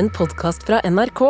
en 0.00 0.08
podkast 0.08 0.62
fra 0.64 0.78
NRK. 0.88 1.20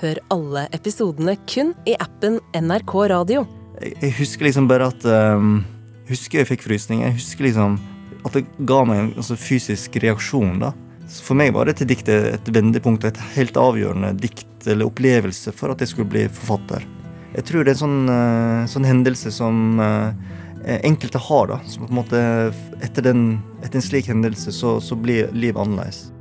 Hør 0.00 0.18
alle 0.30 0.60
episodene 0.76 1.32
kun 1.50 1.72
i 1.88 1.96
appen 1.98 2.36
NRK 2.54 2.92
Radio. 3.10 3.40
Jeg, 3.82 4.12
husker 4.20 4.46
liksom 4.46 4.68
bare 4.70 4.86
at 4.92 5.06
um, 5.08 5.64
Husker 6.06 6.38
jeg 6.38 6.48
fikk 6.52 6.62
frysning. 6.62 7.02
Jeg 7.02 7.16
husker 7.16 7.48
liksom 7.48 7.74
at 8.22 8.36
det 8.36 8.44
ga 8.68 8.84
meg 8.86 9.00
en 9.00 9.08
altså, 9.18 9.34
fysisk 9.38 9.98
reaksjon. 10.04 10.60
da. 10.62 10.70
For 11.10 11.38
meg 11.38 11.56
var 11.56 11.66
dette 11.66 11.88
diktet 11.90 12.28
et 12.36 12.52
vendepunkt, 12.54 13.08
et 13.08 13.18
helt 13.34 13.58
avgjørende 13.58 14.12
dikt 14.22 14.68
eller 14.68 14.86
opplevelse 14.86 15.54
for 15.56 15.74
at 15.74 15.82
jeg 15.82 15.90
skulle 15.90 16.12
bli 16.12 16.28
forfatter. 16.28 16.86
Jeg 17.34 17.48
tror 17.50 17.66
det 17.66 17.74
er 17.74 17.78
en 17.80 17.82
sånn, 17.82 17.98
uh, 18.14 18.70
sånn 18.70 18.86
hendelse 18.86 19.34
som 19.34 19.82
uh, 19.82 20.14
enkelte 20.78 21.18
har. 21.26 21.50
da, 21.50 21.58
som 21.66 21.88
på 21.88 21.90
en 21.90 22.00
måte 22.04 22.22
Etter, 22.78 23.10
den, 23.10 23.26
etter 23.64 23.82
en 23.82 23.88
slik 23.90 24.14
hendelse 24.14 24.54
så, 24.54 24.78
så 24.78 24.98
blir 24.98 25.34
livet 25.34 25.58
annerledes. 25.66 26.12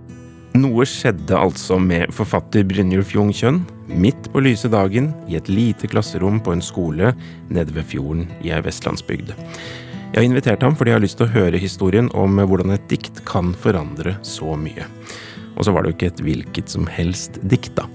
Noe 0.59 0.83
skjedde 0.87 1.37
altså 1.37 1.77
med 1.79 2.09
forfatter 2.15 2.65
Brynjulf 2.67 3.13
Jungkjønn 3.13 3.61
midt 4.01 4.27
på 4.33 4.41
lyse 4.43 4.67
dagen 4.71 5.11
i 5.29 5.37
et 5.37 5.47
lite 5.51 5.87
klasserom 5.87 6.39
på 6.43 6.55
en 6.55 6.63
skole 6.63 7.13
nede 7.53 7.75
ved 7.75 7.85
fjorden 7.87 8.25
i 8.43 8.51
ei 8.51 8.59
vestlandsbygd. 8.65 9.31
Jeg 9.35 10.17
har 10.17 10.25
invitert 10.25 10.65
ham 10.65 10.75
fordi 10.75 10.91
jeg 10.91 10.97
har 10.97 11.05
lyst 11.05 11.19
til 11.21 11.29
å 11.29 11.35
høre 11.35 11.61
historien 11.61 12.09
om 12.17 12.41
hvordan 12.41 12.73
et 12.75 12.89
dikt 12.91 13.21
kan 13.29 13.53
forandre 13.61 14.17
så 14.25 14.57
mye. 14.59 14.87
Og 15.55 15.67
så 15.67 15.75
var 15.75 15.85
det 15.85 15.93
jo 15.93 15.97
ikke 15.99 16.11
et 16.15 16.25
hvilket 16.25 16.73
som 16.73 16.89
helst 16.91 17.39
dikt, 17.45 17.75
da. 17.77 17.85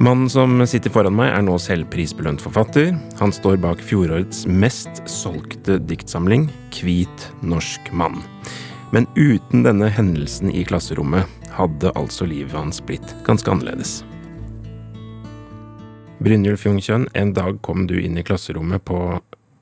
Mannen 0.00 0.30
som 0.32 0.60
sitter 0.68 0.92
foran 0.92 1.16
meg, 1.16 1.32
er 1.32 1.42
nå 1.44 1.56
selvprisbelønt 1.60 2.44
forfatter. 2.44 2.92
Han 3.18 3.34
står 3.34 3.58
bak 3.64 3.82
fjorårets 3.84 4.46
mest 4.46 5.02
solgte 5.10 5.80
diktsamling, 5.90 6.48
Hvit 6.76 7.26
norsk 7.42 7.90
mann. 7.92 8.22
Men 8.94 9.08
uten 9.16 9.66
denne 9.66 9.90
hendelsen 9.92 10.52
i 10.54 10.64
klasserommet 10.66 11.39
hadde 11.60 11.92
altså 11.98 12.26
livet 12.28 12.56
hans 12.56 12.80
blitt 12.84 13.12
ganske 13.26 13.50
annerledes. 13.52 14.00
Brynjulf 16.20 16.66
Jungkjønn, 16.66 17.08
en 17.16 17.32
dag 17.36 17.60
kom 17.64 17.86
du 17.88 17.96
inn 18.00 18.18
i 18.20 18.24
klasserommet 18.24 18.84
på 18.84 18.96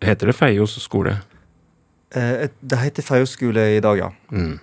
Heter 0.02 0.30
det 0.30 0.34
Feios 0.38 0.76
skole? 0.82 1.16
Eh, 2.14 2.48
det 2.60 2.80
heter 2.82 3.06
Feios 3.06 3.34
skole 3.36 3.64
i 3.76 3.80
dag, 3.82 3.98
ja. 3.98 4.08
Mm. 4.30 4.58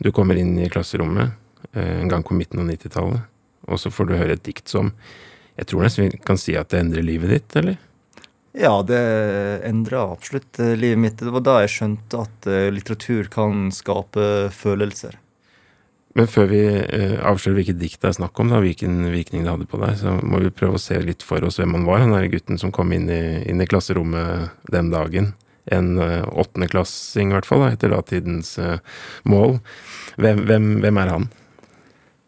Du 0.00 0.10
kommer 0.16 0.36
inn 0.40 0.58
i 0.60 0.68
klasserommet 0.72 1.32
eh, 1.72 2.00
en 2.00 2.08
gang 2.08 2.24
på 2.24 2.36
midten 2.36 2.60
av 2.60 2.68
90-tallet, 2.68 3.22
og 3.68 3.80
så 3.80 3.92
får 3.92 4.08
du 4.08 4.16
høre 4.16 4.36
et 4.36 4.44
dikt 4.44 4.68
som 4.68 4.94
Jeg 5.60 5.68
tror 5.68 5.84
nesten 5.84 6.06
vi 6.06 6.20
kan 6.24 6.38
si 6.40 6.54
at 6.56 6.70
det 6.72 6.78
endrer 6.80 7.04
livet 7.04 7.32
ditt, 7.32 7.56
eller? 7.60 7.80
Ja, 8.56 8.80
det 8.82 9.00
endra 9.68 10.06
absolutt 10.12 10.60
eh, 10.60 10.76
livet 10.76 11.00
mitt. 11.00 11.18
Det 11.20 11.32
var 11.32 11.44
da 11.44 11.58
jeg 11.64 11.74
skjønte 11.78 12.24
at 12.24 12.52
litteratur 12.72 13.28
kan 13.32 13.68
skape 13.72 14.48
følelser. 14.56 15.18
Men 16.20 16.28
før 16.28 16.50
vi 16.50 16.60
uh, 16.68 17.16
avslører 17.30 17.56
hvilket 17.56 17.78
dikt 17.80 18.02
det 18.02 18.10
er 18.10 18.16
snakk 18.18 18.36
om, 18.42 18.50
da, 18.52 18.58
hvilken 18.60 19.06
virkning 19.08 19.46
det 19.46 19.54
hadde 19.54 19.68
på 19.70 19.78
deg, 19.80 19.94
så 19.96 20.18
må 20.20 20.42
vi 20.42 20.52
prøve 20.52 20.76
å 20.76 20.82
se 20.82 20.98
litt 21.00 21.24
for 21.24 21.40
oss 21.48 21.56
hvem 21.56 21.78
han 21.78 21.86
var, 21.88 22.02
han 22.02 22.12
derre 22.12 22.28
gutten 22.28 22.60
som 22.60 22.74
kom 22.76 22.92
inn 22.92 23.08
i, 23.08 23.22
inn 23.48 23.62
i 23.62 23.68
klasserommet 23.70 24.50
den 24.68 24.90
dagen. 24.92 25.32
En 25.72 25.94
åttendeklassing, 25.96 27.30
uh, 27.30 27.32
i 27.32 27.38
hvert 27.38 27.48
fall, 27.48 27.64
da, 27.64 27.72
etter 27.72 27.94
datidens 27.94 28.52
uh, 28.60 28.76
mål. 29.24 29.62
Hvem, 30.20 30.44
hvem, 30.44 30.70
hvem, 30.84 31.00
er 31.00 31.12
han? 31.14 31.28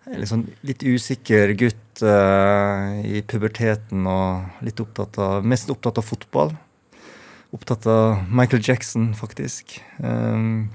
En 0.09 0.29
sånn 0.31 0.49
litt 0.65 0.85
usikker 0.89 1.53
gutt 1.61 2.05
uh, 2.07 2.97
i 3.05 3.21
puberteten 3.29 4.09
og 4.09 4.65
litt 4.65 4.81
opptatt 4.81 5.21
av 5.21 5.45
Mest 5.45 5.69
opptatt 5.75 6.01
av 6.01 6.09
fotball. 6.09 6.57
Opptatt 7.53 7.85
av 7.93 8.25
Michael 8.33 8.65
Jackson, 8.65 9.11
faktisk. 9.19 9.83
Um, 10.01 10.71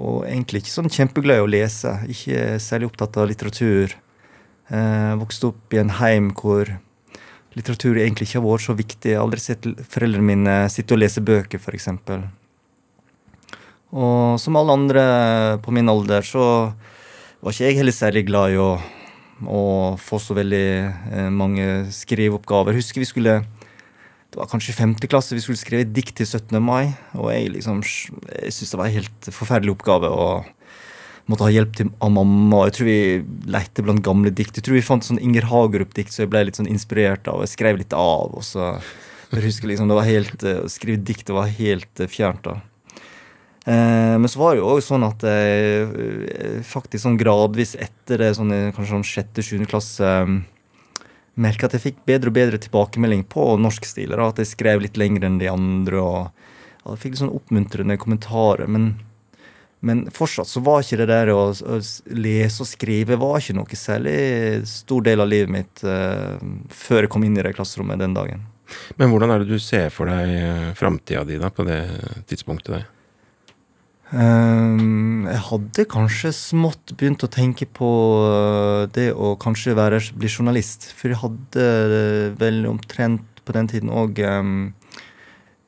og 0.00 0.24
egentlig 0.26 0.64
ikke 0.64 0.74
sånn 0.74 0.90
kjempeglad 0.90 1.38
i 1.38 1.44
å 1.44 1.50
lese. 1.50 1.92
Ikke 2.10 2.56
særlig 2.62 2.90
opptatt 2.90 3.18
av 3.20 3.28
litteratur. 3.30 3.94
Eh, 4.72 5.12
vokste 5.20 5.52
opp 5.52 5.76
i 5.76 5.80
en 5.82 5.92
heim 6.00 6.32
hvor 6.34 6.70
litteratur 7.54 8.00
egentlig 8.00 8.26
ikke 8.28 8.40
har 8.40 8.46
vært 8.48 8.66
så 8.66 8.74
viktig. 8.78 9.12
Jeg 9.12 9.20
har 9.20 9.26
aldri 9.26 9.44
sett 9.44 9.68
foreldrene 9.92 10.26
mine 10.32 10.56
sitte 10.72 10.96
og 10.96 11.02
lese 11.02 11.22
bøker, 11.22 11.62
f.eks. 11.62 11.88
Og 13.94 14.40
som 14.42 14.58
alle 14.58 14.74
andre 14.74 15.04
på 15.62 15.74
min 15.74 15.90
alder, 15.92 16.26
så 16.26 16.44
var 17.44 17.54
ikke 17.54 17.68
jeg 17.68 17.78
heller 17.78 17.94
særlig 17.94 18.24
glad 18.26 18.54
i 18.54 18.58
å, 18.58 18.72
å 19.46 19.62
få 20.00 20.18
så 20.18 20.34
veldig 20.34 20.66
eh, 20.80 21.30
mange 21.30 21.84
skriveoppgaver. 21.94 22.74
Husker 22.74 23.04
vi 23.04 23.10
skulle 23.12 23.36
det 24.34 24.40
var 24.40 24.48
kanskje 24.50 24.74
femte 24.74 25.06
klasse 25.06 25.36
vi 25.36 25.42
skulle 25.44 25.60
skrive 25.60 25.86
dikt 25.94 26.16
til 26.18 26.26
17. 26.26 26.58
mai. 26.58 26.96
Og 27.14 27.28
jeg 27.30 27.52
liksom, 27.54 27.84
jeg 27.86 28.50
syntes 28.50 28.72
det 28.72 28.80
var 28.80 28.88
en 28.88 28.96
helt 28.96 29.28
forferdelig 29.30 29.76
oppgave. 29.76 30.10
å 30.10 30.42
måtte 31.30 31.46
ha 31.46 31.52
hjelp 31.54 31.76
til, 31.78 31.92
av 32.02 32.10
mamma. 32.12 32.64
Jeg 32.66 32.74
tror 32.76 32.88
vi 32.90 32.98
lette 33.54 33.84
blant 33.86 34.02
gamle 34.04 34.34
dikt. 34.34 34.58
Jeg 34.58 34.66
tror 34.66 34.76
vi 34.76 34.84
fant 34.84 35.06
sånn 35.06 35.22
Inger 35.22 35.46
Hagerup-dikt 35.52 36.12
så 36.12 36.24
jeg 36.24 36.32
ble 36.34 36.42
litt 36.48 36.58
sånn 36.58 36.68
inspirert 36.68 37.30
av. 37.30 37.38
og 37.38 37.46
Jeg 37.46 37.54
skrev 37.54 37.78
litt 37.78 37.94
av. 37.94 38.34
og 38.34 38.42
så 38.42 38.74
jeg 39.34 39.46
husker 39.46 39.70
liksom, 39.70 39.88
det 39.90 39.98
var 39.98 40.06
helt, 40.10 40.42
Å 40.42 40.70
skrive 40.70 41.02
dikt 41.02 41.30
det 41.30 41.38
var 41.38 41.54
helt 41.54 42.02
uh, 42.02 42.10
fjernt. 42.10 42.42
da. 42.44 42.58
Eh, 43.64 44.16
men 44.18 44.28
så 44.28 44.42
var 44.42 44.52
det 44.52 44.60
jo 44.60 44.72
også 44.74 44.92
sånn 44.92 45.06
at 45.06 45.22
eh, 45.24 46.58
faktisk 46.68 47.06
sånn 47.06 47.16
gradvis 47.16 47.72
etter 47.80 48.20
det, 48.20 48.34
sånn, 48.36 48.52
kanskje 48.76 48.92
sånn 48.92 49.06
sjette-sjuende 49.08 49.70
klasse 49.70 50.10
merka 51.40 51.68
at 51.68 51.76
jeg 51.76 51.84
fikk 51.88 52.04
bedre 52.08 52.30
og 52.30 52.36
bedre 52.36 52.60
tilbakemelding 52.62 53.24
på 53.30 53.54
norskstiler. 53.60 54.22
At 54.22 54.40
jeg 54.42 54.52
skrev 54.52 54.84
litt 54.84 54.98
lenger 55.00 55.26
enn 55.28 55.40
de 55.40 55.50
andre. 55.50 56.00
og, 56.00 56.46
Jeg 56.84 57.02
fikk 57.02 57.14
litt 57.14 57.24
sånn 57.24 57.34
oppmuntrende 57.34 57.98
kommentarer. 58.00 58.70
Men, 58.70 58.94
men, 59.80 60.06
fortsatt 60.14 60.50
så 60.50 60.62
var 60.64 60.84
ikke 60.84 61.02
det 61.02 61.10
der 61.10 61.34
å, 61.34 61.50
å, 61.52 61.80
lese 62.14 62.64
og 62.64 62.70
skrive 62.70 63.20
var 63.20 63.40
ikke 63.40 63.58
noe 63.58 63.78
særlig 63.78 64.16
stor 64.70 65.06
del 65.06 65.24
av 65.24 65.30
livet 65.30 65.52
mitt 65.52 65.86
uh, 65.86 66.38
før 66.70 67.06
jeg 67.06 67.14
kom 67.14 67.26
inn 67.26 67.38
i 67.38 67.46
det 67.46 67.56
klasserommet 67.56 68.02
den 68.02 68.16
dagen. 68.16 68.46
Men 68.96 69.10
hvordan 69.12 69.30
er 69.30 69.42
det 69.42 69.52
du 69.52 69.60
ser 69.60 69.90
for 69.92 70.08
deg 70.08 70.34
uh, 70.40 70.74
framtida 70.78 71.26
di 71.28 71.38
da, 71.40 71.50
på 71.52 71.66
det 71.68 71.82
tidspunktet 72.30 72.78
der? 72.78 72.90
Um, 74.14 75.24
jeg 75.26 75.40
hadde 75.48 75.84
kanskje 75.90 76.30
smått 76.36 76.92
begynt 76.94 77.24
å 77.26 77.30
tenke 77.32 77.66
på 77.66 77.88
eh, 78.22 78.84
det 78.94 79.08
å 79.10 79.32
kanskje 79.40 79.74
være, 79.74 79.98
bli 80.14 80.30
journalist. 80.30 80.86
For 80.94 81.10
jeg 81.10 81.18
hadde 81.18 81.66
vel 82.38 82.62
omtrent 82.70 83.42
på 83.44 83.56
den 83.56 83.70
tiden 83.72 83.90
òg 83.90 84.20
um, 84.22 84.70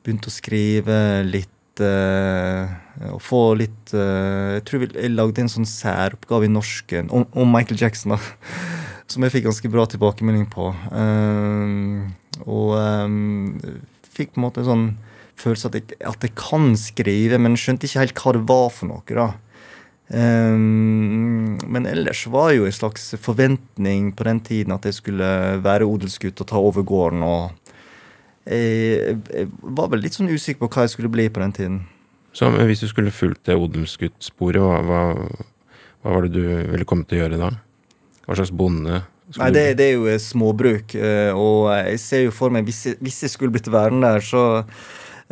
begynt 0.05 0.29
å 0.29 0.33
skrive 0.33 1.25
litt 1.27 1.81
uh, 1.83 2.71
Og 3.11 3.19
få 3.21 3.41
litt 3.59 3.91
Jeg 3.93 4.63
tror 4.65 4.87
jeg 4.87 5.11
lagde 5.13 5.43
en 5.43 5.51
sånn 5.51 5.67
særoppgave 5.69 6.47
i 6.47 6.49
norsken 6.49 7.11
om, 7.13 7.27
om, 7.37 7.51
Michael 7.51 7.83
Jackson, 7.83 8.15
da. 8.15 8.21
Som 9.11 9.23
jeg 9.23 9.35
fikk 9.35 9.49
ganske 9.49 9.69
bra 9.71 9.85
tilbakemelding 9.91 10.47
på. 10.51 10.71
Um, 10.91 12.15
og 12.43 12.73
fikk 14.15 14.33
på 14.33 14.41
en 14.41 14.47
måte 14.47 14.65
sånn 14.67 14.89
følelse 15.37 15.69
at 15.71 15.77
jeg, 15.77 15.97
at 16.01 16.23
jeg 16.25 16.33
kan 16.39 16.71
skrive, 16.79 17.39
men 17.41 17.57
skjønte 17.59 17.87
ikke 17.87 18.03
helt 18.05 18.23
hva 18.23 18.33
det 18.37 18.45
var 18.49 18.71
for 18.73 18.91
noe. 18.91 19.03
da. 19.09 19.29
Um, 20.07 21.57
men 21.67 21.87
ellers 21.89 22.21
var 22.31 22.53
jo 22.55 22.63
en 22.63 22.75
slags 22.75 23.09
forventning 23.19 24.13
på 24.15 24.23
den 24.23 24.39
tiden 24.39 24.71
at 24.71 24.85
jeg 24.87 24.95
skulle 25.01 25.31
være 25.59 25.83
odelsgutt 25.83 26.39
og 26.39 26.47
ta 26.47 26.61
over 26.61 26.85
gården. 26.87 27.23
og 27.27 27.51
jeg, 28.47 29.17
jeg, 29.33 29.49
var 29.61 29.91
vel 29.91 30.05
litt 30.05 30.15
sånn 30.15 30.31
usikker 30.31 30.63
på 30.63 30.71
hva 30.71 30.85
jeg 30.85 30.95
skulle 30.95 31.11
bli 31.11 31.27
på 31.27 31.43
den 31.43 31.55
tiden. 31.57 31.77
Så 32.31 32.49
Hvis 32.53 32.83
du 32.85 32.87
skulle 32.87 33.11
fulgt 33.11 33.49
det 33.49 33.57
odelsguttsporet, 33.57 34.61
hva, 34.61 34.79
hva, 34.85 35.03
hva, 36.03 36.13
var 36.13 36.27
det 36.27 36.37
du 36.37 36.43
ville 36.71 36.87
komme 36.87 37.07
til 37.07 37.17
å 37.17 37.21
gjøre 37.25 37.41
da? 37.41 37.51
Hva 38.27 38.37
slags 38.37 38.53
bonde? 38.55 39.01
Nei, 39.35 39.49
det, 39.51 39.63
det, 39.79 39.89
er 39.89 39.97
jo 39.97 40.19
småbruk. 40.21 40.95
Eh, 40.95 41.35
og 41.35 41.67
jeg 41.73 41.99
ser 41.99 42.23
jo 42.27 42.35
for 42.35 42.53
meg, 42.53 42.67
hvis 42.69 42.85
jeg, 42.87 42.99
hvis 43.03 43.19
jeg 43.25 43.33
skulle 43.33 43.51
blitt 43.57 43.67
værende 43.73 44.13
der, 44.15 44.23
så 44.23 44.43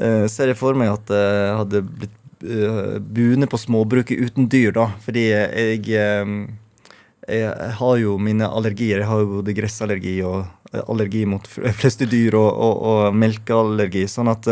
uh, 0.02 0.26
ser 0.32 0.52
jeg 0.52 0.60
for 0.60 0.78
meg 0.78 0.94
at 0.94 1.14
jeg 1.14 1.56
hadde 1.62 1.82
blitt 1.86 2.46
uh, 2.46 2.98
buende 3.00 3.50
på 3.52 3.60
småbruket 3.62 4.22
uten 4.28 4.50
dyr, 4.52 4.74
da. 4.76 4.90
Fordi 5.06 5.26
jeg, 5.32 5.82
jeg 7.26 7.74
har 7.80 7.98
jo 8.02 8.20
mine 8.22 8.48
allergier. 8.48 9.02
Jeg 9.02 9.10
har 9.10 9.24
jo 9.24 9.40
både 9.40 9.58
gressallergi 9.58 10.20
og 10.28 10.46
allergi 10.86 11.24
mot 11.30 11.48
fleste 11.82 12.08
dyr 12.10 12.38
og, 12.38 12.50
og, 12.52 12.80
og 12.92 13.20
melkeallergi. 13.20 14.08
sånn 14.12 14.32
at 14.34 14.50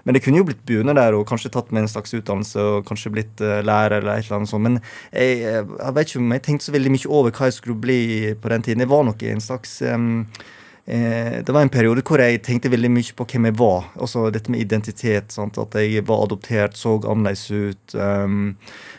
men 0.00 0.16
det 0.16 0.22
kunne 0.24 0.40
jo 0.40 0.46
blitt 0.48 0.62
buende 0.64 0.94
der 0.96 1.12
og 1.12 1.26
kanskje 1.28 1.50
tatt 1.52 1.68
med 1.76 1.84
en 1.84 1.90
slags 1.92 2.14
utdannelse 2.16 2.62
og 2.64 2.86
kanskje 2.88 3.10
blitt 3.12 3.42
lærer 3.44 3.98
eller 3.98 4.16
et 4.16 4.24
eller 4.24 4.38
annet 4.38 4.48
sånt. 4.48 4.64
Men 4.64 4.78
jeg, 5.12 5.42
jeg, 5.44 5.66
vet 5.98 6.08
ikke 6.08 6.22
om 6.22 6.32
jeg 6.32 6.44
tenkte 6.46 6.66
så 6.66 6.72
veldig 6.72 6.92
mye 6.94 7.10
over 7.18 7.34
hva 7.36 7.50
jeg 7.50 7.58
skulle 7.58 7.82
bli 7.82 8.00
på 8.40 8.52
den 8.54 8.64
tiden. 8.64 8.86
Jeg 8.86 8.92
var 8.94 9.04
nok 9.04 9.26
i 9.26 9.34
en 9.34 9.44
slags 9.44 9.76
um, 9.84 10.24
Eh, 10.24 10.58
det 10.90 11.52
var 11.54 11.62
en 11.62 11.70
periode 11.70 12.02
hvor 12.06 12.18
jeg 12.18 12.40
tenkte 12.42 12.70
veldig 12.72 12.88
mye 12.90 13.14
på 13.14 13.26
hvem 13.30 13.46
jeg 13.46 13.56
var. 13.60 13.84
Også 14.02 14.24
dette 14.34 14.50
med 14.50 14.62
identitet. 14.64 15.30
Sant? 15.30 15.58
At 15.60 15.76
jeg 15.78 16.02
var 16.08 16.24
adoptert, 16.24 16.74
så 16.78 16.96
annerledes 16.98 17.44
ut. 17.50 17.94
Um, 17.94 18.56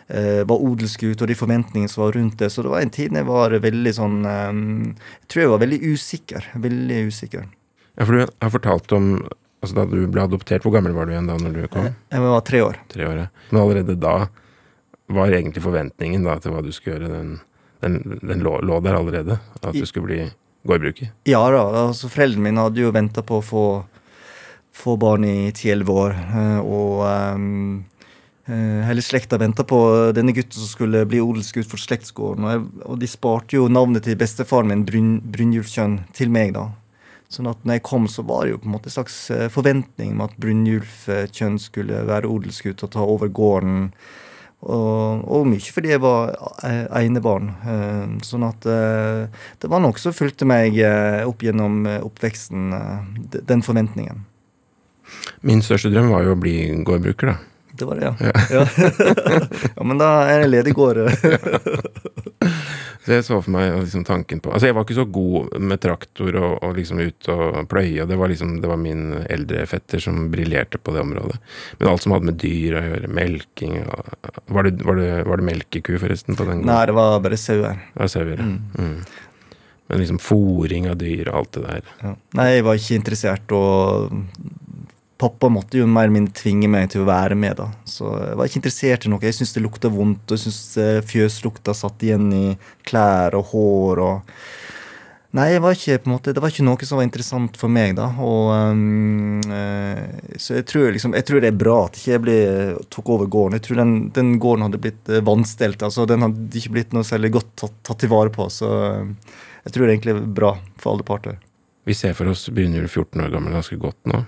uh, 0.08 0.44
var 0.48 0.64
odelsgutt, 0.64 1.22
og 1.22 1.32
de 1.32 1.38
forventningene 1.38 1.92
som 1.92 2.06
var 2.06 2.16
rundt 2.16 2.40
det. 2.40 2.52
Så 2.54 2.64
det 2.64 2.72
var 2.72 2.86
en 2.86 2.94
tid 2.94 3.18
jeg 3.18 3.28
var 3.28 3.58
veldig 3.66 3.94
sånn 3.98 4.22
um, 4.24 4.64
Jeg 4.96 5.32
tror 5.34 5.44
jeg 5.44 5.54
var 5.56 5.64
veldig 5.66 5.82
usikker. 5.92 6.50
Veldig 6.68 7.04
usikker. 7.12 7.48
Ja, 7.98 8.06
for 8.06 8.16
du 8.16 8.24
har 8.24 8.54
fortalt 8.56 8.96
om 8.96 9.14
altså 9.62 9.82
da 9.82 9.88
du 9.92 10.06
ble 10.08 10.24
adoptert. 10.24 10.64
Hvor 10.66 10.76
gammel 10.78 10.96
var 10.96 11.08
du 11.08 11.16
igjen 11.16 11.30
da 11.30 11.38
når 11.40 11.58
du 11.58 11.64
kom? 11.74 11.92
Jeg 11.92 12.24
var 12.24 12.46
tre 12.48 12.64
år. 12.66 12.80
Tre 12.92 13.08
år, 13.08 13.24
ja. 13.26 13.48
Men 13.52 13.64
allerede 13.66 14.00
da 14.00 14.16
var 15.12 15.34
egentlig 15.36 15.64
forventningen 15.64 16.24
da 16.24 16.38
til 16.40 16.56
hva 16.56 16.64
du 16.64 16.72
skulle 16.76 17.00
gjøre, 17.00 17.16
den 17.20 17.40
Den, 17.82 18.20
den 18.22 18.44
lå, 18.46 18.60
lå, 18.62 18.76
der 18.86 18.94
allerede? 18.94 19.40
At 19.58 19.74
du 19.74 19.86
skulle 19.90 20.06
bli 20.06 20.26
gårdbruker? 20.68 21.12
Ja 21.30 21.42
da. 21.52 21.64
altså 21.88 22.10
Foreldrene 22.12 22.50
mine 22.50 22.66
hadde 22.66 22.84
jo 22.84 22.94
venta 22.96 23.24
på 23.26 23.40
å 23.40 23.46
få, 23.46 23.66
få 24.76 24.98
barn 25.02 25.26
i 25.28 25.52
ti-elleve 25.56 25.96
år. 26.04 26.18
Eh, 26.18 26.60
og 26.62 27.06
um, 27.08 27.80
hele 28.88 29.04
slekta 29.06 29.40
venta 29.42 29.64
på 29.68 29.80
denne 30.18 30.34
gutten 30.36 30.58
som 30.58 30.70
skulle 30.70 31.06
bli 31.10 31.22
odelsgutt 31.24 31.70
for 31.72 31.82
slektsgården. 31.82 32.46
Og, 32.46 32.54
jeg, 32.54 32.86
og, 32.86 33.02
de 33.02 33.10
sparte 33.10 33.58
jo 33.58 33.70
navnet 33.72 34.06
til 34.08 34.20
bestefaren 34.20 34.72
min, 34.72 34.86
Bryn, 34.88 35.18
Brynjulfkjønn, 35.34 36.02
til 36.18 36.34
meg, 36.34 36.56
da. 36.58 36.70
Sånn 37.32 37.48
at 37.48 37.62
når 37.64 37.78
jeg 37.78 37.88
kom, 37.88 38.10
så 38.12 38.26
var 38.28 38.44
det 38.44 38.58
jo 38.58 38.60
på 38.60 38.68
en 38.68 38.74
måte 38.74 38.90
en 38.92 38.98
slags 38.98 39.22
forventning 39.54 40.18
om 40.18 40.26
at 40.26 40.34
Brynjulf 40.42 41.06
Kjønn 41.32 41.56
skulle 41.64 42.02
være 42.10 42.28
odelsgutt 42.28 42.84
og 42.84 42.92
ta 42.92 43.06
over 43.08 43.32
gården. 43.32 43.86
Og, 44.62 45.24
og, 45.26 45.46
mye 45.50 45.74
fordi 45.74 45.90
jeg 45.96 46.02
var 46.04 46.36
enebarn. 47.00 47.50
Eh, 47.66 48.04
sånn 48.26 48.46
at 48.46 48.68
eh, 48.70 49.46
det 49.62 49.70
var 49.72 49.82
noe 49.82 49.98
som 50.02 50.14
fulgte 50.14 50.46
meg 50.50 50.78
eh, 50.78 51.22
opp 51.26 51.42
gjennom 51.42 51.88
oppveksten, 51.98 52.70
den 53.50 53.66
forventningen. 53.66 54.26
Min 55.46 55.64
største 55.66 55.90
drøm 55.92 56.12
var 56.14 56.28
jo 56.28 56.36
å 56.36 56.40
bli 56.40 56.56
gårdbruker, 56.86 57.34
da. 57.34 57.40
Det 57.72 57.88
var 57.88 57.98
det, 57.98 58.10
ja. 58.10 58.32
Ja, 58.52 58.66
ja 59.78 59.84
men 59.88 59.98
da 59.98 60.12
er 60.30 60.44
det 60.44 60.52
ledig 60.52 60.76
gård. 60.78 61.08
Så 63.02 63.16
jeg 63.16 63.26
så 63.26 63.40
for 63.42 63.54
meg 63.56 63.72
liksom 63.80 64.04
tanken 64.06 64.42
på 64.44 64.52
Altså, 64.54 64.70
jeg 64.70 64.76
var 64.78 64.86
ikke 64.86 64.98
så 65.00 65.08
god 65.10 65.56
med 65.58 65.82
traktor 65.82 66.36
og, 66.38 66.52
og 66.62 66.76
liksom 66.78 67.02
ut 67.02 67.30
og 67.34 67.58
pløye, 67.72 68.06
det 68.06 68.18
var 68.20 68.30
liksom 68.30 68.60
Det 68.62 68.70
var 68.70 68.78
min 68.82 69.16
eldre 69.24 69.66
fetter 69.70 70.04
som 70.04 70.28
briljerte 70.34 70.78
på 70.78 70.94
det 70.94 71.02
området. 71.02 71.40
Men 71.80 71.90
alt 71.90 72.06
som 72.06 72.14
hadde 72.16 72.30
med 72.30 72.38
dyr 72.42 72.78
å 72.78 72.86
gjøre, 72.86 73.12
melking 73.18 73.80
og, 73.82 74.14
var, 74.54 74.70
det, 74.70 74.86
var, 74.86 75.02
det, 75.02 75.10
var 75.30 75.42
det 75.42 75.50
melkeku, 75.50 75.96
forresten? 76.02 76.38
på 76.38 76.46
den 76.48 76.64
Nei, 76.68 76.80
det 76.90 76.96
var 76.96 77.18
bare 77.26 77.40
sauer. 77.42 77.82
Ja, 77.98 78.08
sauer, 78.12 78.38
mm. 78.38 78.58
mm. 78.78 78.96
Men 79.92 80.00
liksom 80.00 80.22
fòring 80.24 80.88
av 80.88 81.00
dyr 81.02 81.26
og 81.28 81.42
alt 81.42 81.58
det 81.58 81.66
der. 81.66 81.94
Ja. 82.06 82.14
Nei, 82.40 82.50
jeg 82.54 82.68
var 82.68 82.78
ikke 82.80 83.00
interessert, 83.02 83.56
og 83.58 84.14
pappa 85.22 85.50
måtte 85.54 85.78
jo 85.78 85.86
mer 85.90 86.08
eller 86.08 86.18
mindre 86.18 86.40
tvinge 86.40 86.70
meg 86.72 86.90
til 86.94 87.04
å 87.04 87.10
være 87.10 87.38
med. 87.38 87.60
da. 87.60 87.70
Så 87.86 88.10
jeg 88.18 88.40
var 88.40 88.50
ikke 88.50 88.62
interessert 88.64 89.06
i 89.06 89.14
noe. 89.14 89.22
Jeg 89.26 89.38
syntes 89.38 89.54
det 89.58 89.66
lukta 89.66 89.92
vondt, 89.94 90.26
og 90.26 90.38
jeg 90.38 90.48
syntes 90.48 90.82
eh, 90.82 91.06
fjøslukta 91.06 91.78
satt 91.78 92.04
igjen 92.08 92.28
i 92.34 92.46
klær 92.88 93.38
og 93.40 93.54
hår. 93.54 94.04
og... 94.08 94.36
Nei, 95.32 95.48
var 95.64 95.78
ikke, 95.78 95.96
måte, 96.12 96.34
det 96.36 96.42
var 96.44 96.52
ikke 96.52 96.66
noe 96.68 96.88
som 96.88 97.00
var 97.00 97.06
interessant 97.08 97.56
for 97.56 97.72
meg, 97.72 97.94
da. 97.96 98.10
Og, 98.20 98.50
um, 98.52 99.38
uh, 99.48 100.34
så 100.36 100.58
jeg 100.58 100.66
tror, 100.68 100.90
liksom, 100.92 101.16
jeg 101.16 101.24
tror, 101.30 101.40
det 101.40 101.54
er 101.54 101.62
bra 101.62 101.78
at 101.86 101.96
ikke 101.96 102.12
jeg 102.12 102.24
ble, 102.26 102.36
tok 102.92 103.14
over 103.16 103.30
gården. 103.32 103.56
Jeg 103.56 103.66
tror 103.70 103.80
den, 103.80 103.94
den 104.18 104.34
gården 104.44 104.68
hadde 104.68 104.82
blitt 104.84 105.14
uh, 105.14 105.22
vanstelt. 105.24 105.86
altså 105.88 106.04
Den 106.10 106.28
hadde 106.28 106.60
ikke 106.60 106.74
blitt 106.76 106.92
noe 106.98 107.08
særlig 107.08 107.32
godt 107.38 107.54
tatt, 107.64 107.96
til 107.96 108.12
vare 108.12 108.34
på. 108.36 108.50
Så 108.52 108.68
jeg 108.68 109.72
tror 109.72 109.86
det 109.86 109.88
er 109.88 109.96
egentlig 109.96 110.20
bra 110.36 110.52
for 110.76 110.98
alle 110.98 111.08
parter. 111.08 111.40
Vi 111.88 111.96
ser 111.96 112.12
for 112.18 112.28
oss 112.34 112.50
Brynjul 112.52 112.90
14 112.92 113.24
år 113.24 113.32
gammel 113.32 113.56
ganske 113.56 113.80
godt 113.80 114.12
nå. 114.12 114.26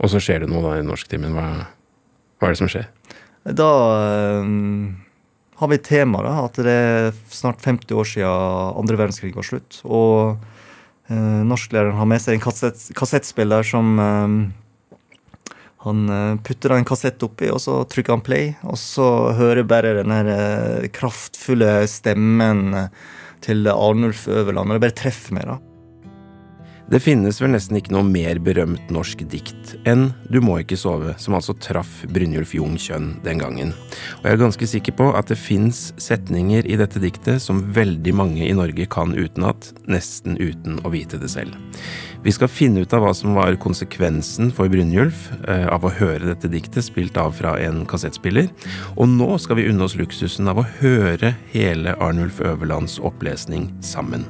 Og 0.00 0.10
så 0.12 0.20
skjer 0.22 0.44
det 0.44 0.50
noe 0.50 0.64
da 0.64 0.78
i 0.80 0.86
norsktimen. 0.86 1.34
Hva, 1.36 1.46
hva 2.40 2.48
er 2.48 2.54
det 2.54 2.60
som 2.62 2.70
skjer? 2.72 2.88
Da 3.56 3.68
um, 4.40 4.96
har 5.60 5.70
vi 5.72 5.80
temaet 5.80 5.90
tema, 5.90 6.22
da. 6.24 6.46
At 6.46 6.60
det 6.64 6.76
er 6.76 7.20
snart 7.32 7.60
50 7.64 8.00
år 8.00 8.08
siden 8.08 8.80
andre 8.80 9.00
verdenskrig 9.00 9.34
var 9.36 9.46
slutt. 9.46 9.82
Og 9.84 10.40
uh, 11.12 11.42
norsklæreren 11.44 11.98
har 12.00 12.08
med 12.08 12.24
seg 12.24 12.38
en 12.38 12.44
kassett, 12.44 12.88
kassettspiller 12.96 13.66
som 13.66 14.00
um, 14.00 14.40
han 15.80 16.02
putter 16.44 16.74
en 16.76 16.84
kassett 16.84 17.22
oppi, 17.24 17.46
og 17.48 17.56
så 17.64 17.78
trykker 17.88 18.12
han 18.12 18.20
play, 18.20 18.50
og 18.68 18.76
så 18.76 19.32
hører 19.32 19.64
bare 19.64 19.94
den 19.96 20.12
kraftfulle 20.92 21.86
stemmen 21.88 22.76
til 23.40 23.64
Arnulf 23.72 24.26
Øverland. 24.28 24.68
Og 24.68 24.76
det 24.76 24.84
bare 24.84 24.98
treffer 25.00 25.38
meg, 25.38 25.48
da. 25.48 25.56
Det 26.90 26.98
finnes 26.98 27.36
vel 27.38 27.52
nesten 27.54 27.76
ikke 27.78 27.92
noe 27.94 28.02
mer 28.02 28.40
berømt 28.42 28.88
norsk 28.90 29.20
dikt 29.30 29.76
enn 29.86 30.08
Du 30.26 30.40
må 30.42 30.56
ikke 30.58 30.74
sove, 30.78 31.12
som 31.22 31.36
altså 31.38 31.54
traff 31.62 32.00
Brynjulf 32.10 32.56
Jung 32.56 32.74
Kjønn 32.82 33.12
den 33.22 33.38
gangen. 33.38 33.70
Og 34.18 34.26
jeg 34.26 34.34
er 34.34 34.40
ganske 34.40 34.68
sikker 34.72 34.96
på 34.98 35.06
at 35.14 35.30
det 35.30 35.38
fins 35.38 35.92
setninger 36.02 36.66
i 36.66 36.78
dette 36.80 36.98
diktet 36.98 37.38
som 37.44 37.62
veldig 37.76 38.14
mange 38.18 38.42
i 38.42 38.56
Norge 38.58 38.88
kan 38.90 39.14
utenat, 39.14 39.70
nesten 39.86 40.34
uten 40.42 40.80
å 40.82 40.90
vite 40.90 41.20
det 41.22 41.30
selv. 41.30 41.54
Vi 42.26 42.34
skal 42.34 42.50
finne 42.52 42.82
ut 42.82 42.92
av 42.92 43.06
hva 43.06 43.14
som 43.16 43.38
var 43.38 43.54
konsekvensen 43.62 44.50
for 44.52 44.68
Brynjulf 44.68 45.28
eh, 45.46 45.68
av 45.70 45.86
å 45.86 45.94
høre 45.94 46.26
dette 46.26 46.50
diktet 46.50 46.84
spilt 46.84 47.16
av 47.16 47.38
fra 47.38 47.54
en 47.62 47.84
kassettspiller, 47.88 48.50
og 48.98 49.08
nå 49.14 49.30
skal 49.40 49.60
vi 49.60 49.70
unne 49.70 49.86
oss 49.86 49.96
luksusen 49.96 50.50
av 50.50 50.58
å 50.60 50.68
høre 50.82 51.36
hele 51.54 51.94
Arnulf 52.02 52.42
Øverlands 52.42 52.98
opplesning 52.98 53.70
sammen. 53.78 54.26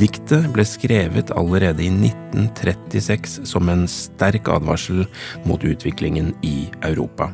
Diktet 0.00 0.48
ble 0.54 0.64
skrevet 0.66 1.30
allerede 1.36 1.84
i 1.84 1.90
1936 1.92 3.44
som 3.46 3.68
en 3.68 3.84
sterk 3.90 4.48
advarsel 4.50 5.04
mot 5.44 5.62
utviklingen 5.62 6.32
i 6.42 6.70
Europa. 6.82 7.30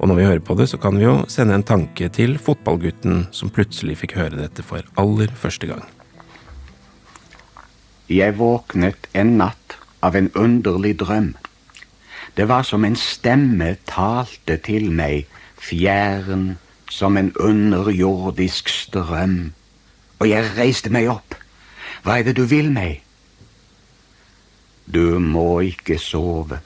Og 0.00 0.08
når 0.08 0.18
vi 0.18 0.24
hører 0.26 0.44
på 0.44 0.56
det, 0.58 0.68
så 0.72 0.80
kan 0.80 0.96
vi 0.98 1.04
jo 1.04 1.20
sende 1.30 1.54
en 1.54 1.66
tanke 1.66 2.08
til 2.12 2.38
fotballgutten 2.42 3.26
som 3.30 3.52
plutselig 3.54 4.00
fikk 4.02 4.16
høre 4.18 4.40
dette 4.40 4.64
for 4.66 4.82
aller 4.98 5.30
første 5.38 5.68
gang. 5.70 5.84
Jeg 8.10 8.34
våknet 8.40 9.06
en 9.14 9.36
natt 9.38 9.78
av 10.02 10.16
en 10.18 10.28
underlig 10.34 10.96
drøm. 11.00 11.32
Det 12.36 12.48
var 12.48 12.64
som 12.66 12.84
en 12.84 12.96
stemme 12.96 13.76
talte 13.88 14.56
til 14.64 14.90
meg, 14.90 15.28
fjern 15.60 16.56
som 16.90 17.16
en 17.16 17.30
underjordisk 17.40 18.72
strøm. 18.72 19.52
Og 20.20 20.28
jeg 20.28 20.50
reiste 20.56 20.92
meg 20.92 21.08
opp. 21.12 21.31
Hva 22.02 22.18
er 22.18 22.26
det 22.26 22.34
du 22.40 22.44
vil 22.50 22.70
meg? 22.74 23.02
Du 24.90 25.18
må 25.22 25.62
ikke 25.62 25.98
sove. 26.02 26.58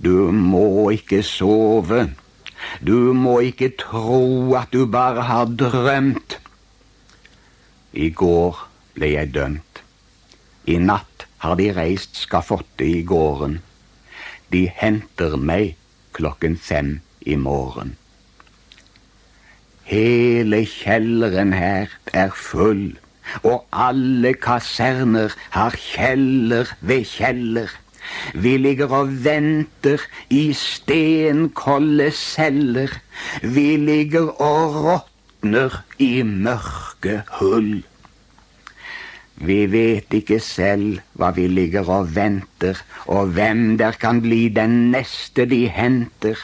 Du 0.00 0.32
må 0.32 0.88
ikke 0.96 1.20
sove. 1.22 2.06
Du 2.80 3.12
må 3.12 3.38
ikke 3.44 3.68
tro 3.76 4.54
at 4.56 4.72
du 4.72 4.86
bare 4.88 5.28
har 5.28 5.52
drømt. 5.60 6.38
I 7.92 8.08
går 8.10 8.64
ble 8.96 9.12
jeg 9.12 9.34
dømt. 9.36 9.82
I 10.66 10.80
natt 10.80 11.28
har 11.44 11.60
de 11.60 11.68
reist 11.76 12.16
skafottet 12.16 12.88
i 12.88 13.04
gården. 13.06 13.60
De 14.52 14.66
henter 14.80 15.36
meg 15.36 15.76
klokken 16.16 16.56
fem 16.56 17.00
i 17.20 17.36
morgen. 17.36 17.96
Hele 19.86 20.64
kjelleren 20.66 21.52
her 21.54 21.92
er 22.12 22.32
full 22.34 22.96
og 23.42 23.66
alle 23.72 24.34
kaserner 24.34 25.34
har 25.50 25.76
kjeller 25.78 26.70
ved 26.80 27.04
kjeller. 27.04 27.72
Vi 28.34 28.56
ligger 28.56 28.92
og 29.00 29.10
venter 29.24 30.02
i 30.30 30.52
stenkolde 30.52 32.10
celler. 32.14 32.92
Vi 33.42 33.76
ligger 33.76 34.30
og 34.42 34.78
råtner 34.86 35.82
i 35.98 36.22
mørke 36.22 37.22
hull. 37.40 37.82
Vi 39.36 39.66
vet 39.68 40.14
ikke 40.16 40.38
selv 40.40 41.00
hva 41.18 41.28
vi 41.36 41.44
ligger 41.50 41.88
og 41.92 42.14
venter, 42.16 42.78
og 43.04 43.34
hvem 43.36 43.76
der 43.78 43.98
kan 44.00 44.22
bli 44.24 44.46
den 44.48 44.92
neste 44.94 45.44
de 45.50 45.66
henter. 45.68 46.40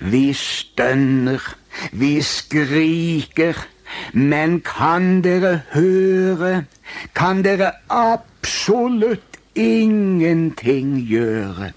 Vi 0.00 0.32
stønner, 0.36 1.40
vi 1.92 2.20
skriker, 2.22 3.56
men 4.12 4.60
kan 4.60 5.22
dere 5.24 5.62
høre, 5.72 6.64
kan 7.14 7.42
dere 7.44 7.72
absolutt 7.88 9.40
ingenting 9.56 10.96
gjøre. 11.08 11.72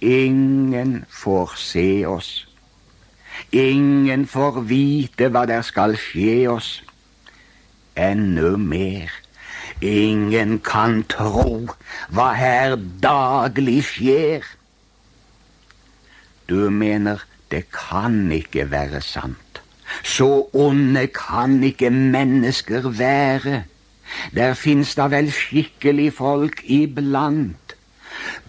Ingen 0.00 1.04
får 1.10 1.54
se 1.56 2.06
oss. 2.06 2.48
Ingen 3.52 4.26
får 4.26 4.60
vite 4.68 5.30
hva 5.32 5.44
der 5.46 5.62
skal 5.66 5.96
skje 5.98 6.46
oss. 6.50 6.70
Enda 7.98 8.56
mer. 8.58 9.10
Ingen 9.82 10.58
kan 10.62 11.02
tro 11.10 11.66
hva 12.14 12.28
her 12.34 12.76
daglig 13.02 13.82
skjer. 13.90 14.46
Du 16.48 16.70
mener 16.70 17.22
det 17.50 17.68
kan 17.74 18.26
ikke 18.32 18.70
være 18.70 19.00
sant. 19.04 19.47
Så 20.04 20.50
onde 20.52 21.06
kan 21.06 21.62
ikke 21.64 21.90
mennesker 21.90 22.88
være. 22.88 23.62
Der 24.34 24.54
fins 24.54 24.94
da 24.94 25.08
vel 25.12 25.32
skikkelig 25.32 26.12
folk 26.12 26.62
iblant. 26.64 27.76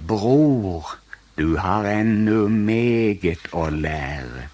Bror, 0.07 0.95
du 1.37 1.57
har 1.57 1.85
ennå 1.87 2.47
meget 2.47 3.51
å 3.51 3.67
lære. 3.69 4.47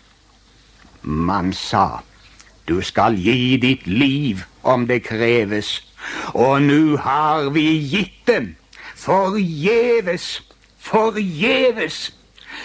Man 1.01 1.53
sa, 1.53 2.01
du 2.67 2.81
skal 2.81 3.17
gi 3.21 3.57
ditt 3.61 3.87
liv 3.87 4.41
om 4.63 4.87
det 4.89 5.03
kreves, 5.05 5.77
og 6.33 6.61
nu 6.61 6.97
har 6.97 7.49
vi 7.53 7.65
gitt 7.89 8.25
dem. 8.27 8.55
Forgjeves, 8.95 10.43
forgjeves. 10.81 12.13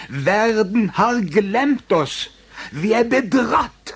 Verden 0.09 0.89
har 0.97 1.21
glemt 1.29 1.91
oss. 1.91 2.31
Vi 2.71 2.93
er 2.97 3.03
bedratt. 3.03 3.95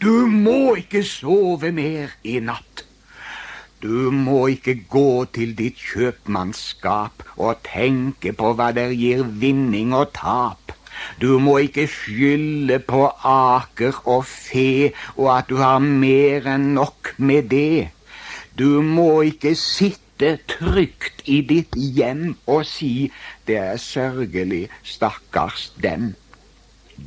Du 0.00 0.24
må 0.32 0.78
ikke 0.80 1.02
sove 1.04 1.68
mer 1.76 2.12
i 2.24 2.38
natt. 2.40 2.86
Du 3.82 4.08
må 4.16 4.46
ikke 4.48 4.74
gå 4.88 5.26
til 5.36 5.50
ditt 5.58 5.76
kjøpmannskap 5.76 7.24
og 7.36 7.60
tenke 7.66 8.32
på 8.38 8.54
hva 8.56 8.70
der 8.78 8.94
gir 8.96 9.26
vinning 9.42 9.92
og 9.98 10.14
tap. 10.16 10.72
Du 11.20 11.36
må 11.44 11.58
ikke 11.66 11.84
skylde 11.92 12.78
på 12.88 13.02
aker 13.32 14.00
og 14.14 14.24
fe 14.30 14.88
og 15.18 15.28
at 15.34 15.52
du 15.52 15.60
har 15.60 15.84
mer 15.84 16.48
enn 16.54 16.70
nok 16.78 17.12
med 17.18 17.52
det. 17.52 17.90
Du 18.56 18.80
må 18.80 19.10
ikke 19.28 19.52
sitte 19.52 20.32
trygt 20.48 21.20
i 21.28 21.42
ditt 21.52 21.76
hjem 21.76 22.38
og 22.46 22.64
si 22.72 23.10
det 23.44 23.60
er 23.66 23.76
sørgelig, 23.84 24.64
stakkars 24.96 25.74
dem. 25.84 26.14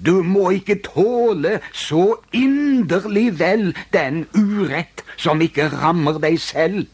Du 0.06 0.24
må 0.24 0.50
ikke 0.50 0.80
tåle 0.84 1.60
så 1.74 2.16
inderlig 2.34 3.40
vel 3.40 3.76
den 3.94 4.26
urett 4.36 5.04
som 5.18 5.42
ikke 5.42 5.70
rammer 5.70 6.20
deg 6.24 6.40
selv. 6.42 6.86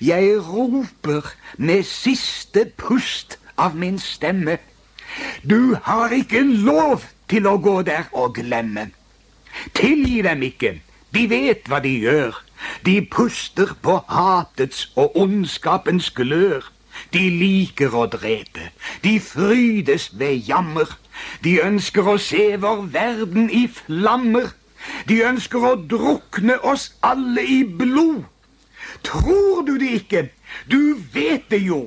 Jeg 0.00 0.38
roper 0.48 1.34
med 1.58 1.84
siste 1.84 2.64
pust 2.76 3.38
av 3.58 3.76
min 3.76 3.98
stemme. 3.98 4.58
Du 5.44 5.76
har 5.82 6.14
ikke 6.16 6.40
lov 6.42 7.04
til 7.28 7.46
å 7.46 7.58
gå 7.60 7.82
der 7.86 8.08
og 8.12 8.34
glemme. 8.40 8.88
Tilgi 9.76 10.22
dem 10.24 10.42
ikke, 10.48 10.78
de 11.12 11.26
vet 11.28 11.68
hva 11.68 11.82
de 11.84 11.92
gjør. 12.06 12.38
De 12.86 13.00
puster 13.10 13.74
på 13.82 13.98
hatets 14.08 14.86
og 14.96 15.16
ondskapens 15.18 16.10
glør. 16.16 16.64
De 17.12 17.22
liker 17.28 17.94
å 17.96 18.06
drepe, 18.06 18.70
de 19.04 19.18
frydes 19.20 20.10
ved 20.18 20.48
jammer. 20.48 20.96
De 21.44 21.58
ønsker 21.62 22.08
å 22.08 22.18
se 22.18 22.56
vår 22.62 22.84
verden 22.94 23.50
i 23.50 23.66
flammer. 23.68 24.52
De 25.08 25.20
ønsker 25.26 25.62
å 25.62 25.76
drukne 25.76 26.58
oss 26.66 26.90
alle 27.06 27.44
i 27.46 27.62
blod. 27.64 28.24
Tror 29.06 29.62
du 29.66 29.76
det 29.78 29.92
ikke? 30.02 30.26
Du 30.70 30.94
vet 31.14 31.48
det 31.50 31.62
jo. 31.66 31.86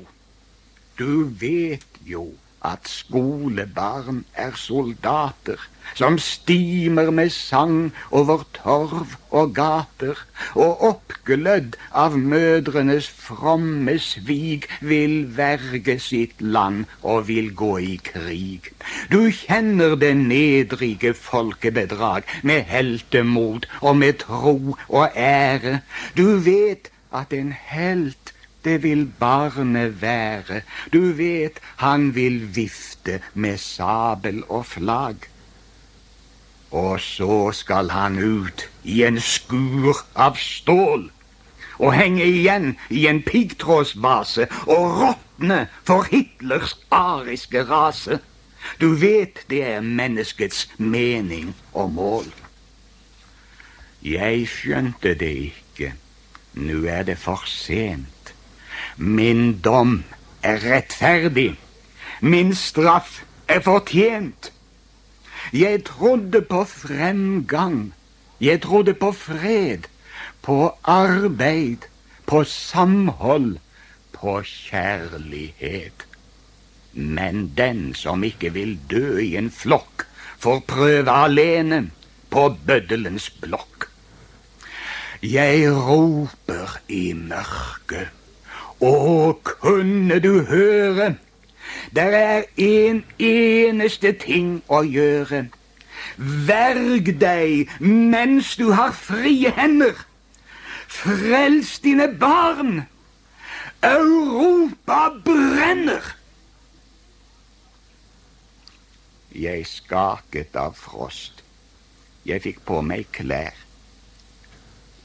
Du 0.99 1.27
vet 1.39 1.85
jo 2.07 2.29
at 2.65 2.89
skolebarn 2.89 4.25
er 4.33 4.57
soldater 4.59 5.61
som 5.93 6.17
stimer 6.17 7.11
med 7.11 7.29
sang 7.29 7.93
over 8.11 8.43
torv 8.57 9.15
og 9.29 9.53
gater, 9.55 10.17
og 10.55 10.81
oppglødd 10.89 11.77
av 11.93 12.17
mødrenes 12.17 13.07
fromme 13.09 13.97
svig 14.01 14.65
vil 14.81 15.15
verge 15.37 15.97
sitt 16.01 16.41
land 16.41 16.85
og 17.03 17.27
vil 17.29 17.51
gå 17.55 17.71
i 17.77 17.95
krig. 18.09 18.71
Du 19.11 19.29
kjenner 19.29 19.95
det 19.99 20.15
nedrige 20.17 21.13
folkebedrag 21.13 22.25
med 22.43 22.65
heltemot 22.71 23.69
og 23.81 23.97
med 24.01 24.23
tro 24.25 24.75
og 24.89 25.09
ære. 25.15 25.79
Du 26.17 26.39
vet 26.49 26.89
at 27.15 27.33
en 27.33 27.53
helt 27.69 28.34
det 28.65 28.83
vil 28.83 29.05
barnet 29.19 30.01
være. 30.01 30.61
Du 30.93 31.13
vet 31.17 31.61
han 31.75 32.15
vil 32.15 32.55
vifte 32.55 33.21
med 33.33 33.57
sabel 33.57 34.43
og 34.49 34.65
flagg. 34.65 35.29
Og 36.71 36.99
så 36.99 37.51
skal 37.51 37.89
han 37.89 38.17
ut 38.19 38.69
i 38.83 39.03
en 39.03 39.19
skur 39.21 40.01
av 40.15 40.35
stål 40.41 41.11
og 41.77 41.93
henge 41.93 42.23
igjen 42.23 42.73
i 42.89 43.05
en 43.07 43.21
piggtrådsbase 43.23 44.47
og 44.65 44.99
råtne 45.01 45.65
for 45.83 46.07
Hitlers 46.11 46.75
ariske 46.91 47.63
rase. 47.69 48.19
Du 48.81 48.95
vet 48.99 49.43
det 49.49 49.61
er 49.63 49.81
menneskets 49.81 50.67
mening 50.77 51.53
og 51.73 51.91
mål. 51.91 52.31
Jeg 54.03 54.47
skjønte 54.47 55.13
det 55.19 55.33
ikke. 55.51 55.93
Nå 56.53 56.85
er 56.87 57.03
det 57.03 57.17
for 57.17 57.43
sent. 57.49 58.14
Min 58.97 59.59
dom 59.59 60.03
er 60.43 60.61
rettferdig. 60.63 61.55
Min 62.21 62.55
straff 62.55 63.23
er 63.47 63.59
fortjent. 63.59 64.51
Jeg 65.53 65.83
trodde 65.83 66.41
på 66.41 66.63
fremgang. 66.63 67.93
Jeg 68.41 68.61
trodde 68.61 68.93
på 68.93 69.11
fred, 69.11 69.87
på 70.41 70.77
arbeid, 70.83 71.77
på 72.25 72.43
samhold, 72.43 73.57
på 74.13 74.41
kjærlighet. 74.41 76.07
Men 76.93 77.51
den 77.57 77.93
som 77.93 78.23
ikke 78.23 78.53
vil 78.53 78.77
dø 78.89 79.19
i 79.19 79.35
en 79.35 79.51
flokk, 79.51 80.07
får 80.39 80.59
prøve 80.67 81.11
alene 81.11 81.89
på 82.29 82.49
bøddelens 82.67 83.29
blokk. 83.29 83.89
Jeg 85.23 85.71
roper 85.71 86.79
i 86.87 87.13
mørket. 87.13 88.24
Å, 88.83 89.33
kunne 89.43 90.19
du 90.19 90.43
høre? 90.49 91.15
Der 91.95 92.11
er 92.17 92.43
en 92.57 93.03
eneste 93.19 94.11
ting 94.19 94.59
å 94.67 94.81
gjøre. 94.83 95.45
Verg 96.17 97.13
deg 97.21 97.71
mens 97.79 98.55
du 98.59 98.71
har 98.75 98.91
frie 98.91 99.51
hender. 99.55 99.95
Frels 100.91 101.79
dine 101.79 102.09
barn. 102.19 102.83
Europa 103.83 105.09
brenner. 105.23 106.15
Jeg 109.35 109.65
skaket 109.67 110.55
av 110.55 110.75
frost. 110.79 111.43
Jeg 112.25 112.43
fikk 112.43 112.63
på 112.67 112.81
meg 112.81 113.07
klær. 113.15 113.55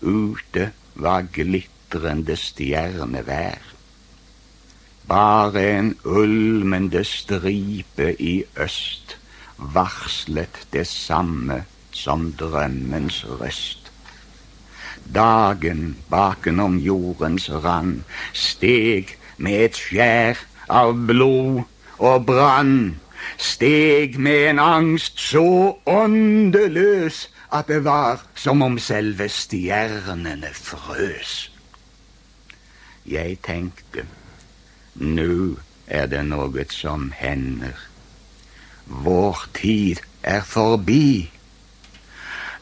Ute 0.01 0.71
var 0.95 1.27
glitter 1.35 1.80
glitrende 1.91 2.37
stjernevær. 2.37 3.59
Bare 5.09 5.79
en 5.79 5.97
ulmende 6.05 7.05
stripe 7.05 8.15
i 8.23 8.45
øst 8.57 9.17
varslet 9.59 10.67
det 10.73 10.87
samme 10.87 11.65
som 11.93 12.33
drømmens 12.33 13.27
røst. 13.27 13.93
Dagen 15.15 15.97
bakenom 16.11 16.79
jordens 16.79 17.51
rand 17.51 18.03
steg 18.33 19.19
med 19.37 19.65
et 19.65 19.77
skjær 19.77 20.39
av 20.69 20.95
blod 20.95 21.63
og 21.99 22.27
brann. 22.27 23.01
Steg 23.37 24.19
med 24.19 24.51
en 24.51 24.59
angst 24.59 25.19
så 25.19 25.77
åndeløs 25.87 27.29
at 27.53 27.67
det 27.69 27.85
var 27.85 28.23
som 28.35 28.63
om 28.63 28.79
selve 28.79 29.29
stjernene 29.29 30.55
frøs. 30.55 31.51
Jeg 33.09 33.39
tenkte 33.43 34.05
nå 35.01 35.57
er 35.89 36.07
det 36.11 36.21
noe 36.29 36.65
som 36.71 37.11
hender. 37.17 37.75
Vår 38.87 39.47
tid 39.57 40.03
er 40.23 40.43
forbi. 40.45 41.31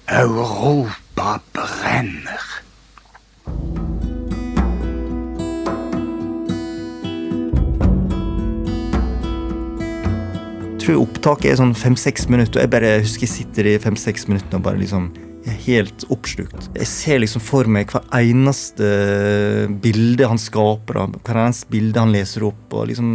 Europa 0.09 1.39
brenner. 1.53 2.47
Jeg 10.79 10.95
tror 10.95 11.03
opptaket 11.03 11.51
er 11.51 11.59
sånn 11.61 11.75
fem-seks 11.77 12.31
minutter, 12.33 12.63
jeg 12.63 12.73
bare 12.73 12.95
husker 13.03 13.27
jeg 13.27 13.35
sitter 13.35 13.69
i 13.69 13.81
fem-seks 13.83 14.25
minutter 14.31 14.57
og 14.57 14.65
bare 14.71 14.81
liksom 14.81 15.11
er 15.49 15.63
helt 15.67 16.05
oppslukt. 16.13 16.69
Jeg 16.77 16.89
ser 16.91 17.21
liksom 17.23 17.43
for 17.45 17.69
meg 17.71 17.91
hver 17.93 18.05
eneste 18.19 18.89
bilde 19.83 20.29
han 20.29 20.41
skaper, 20.41 21.01
hver 21.17 21.43
eneste 21.45 21.71
bilde 21.73 22.03
han 22.03 22.15
leser 22.15 22.47
opp. 22.49 22.65
og 22.73 22.89
liksom, 22.91 23.11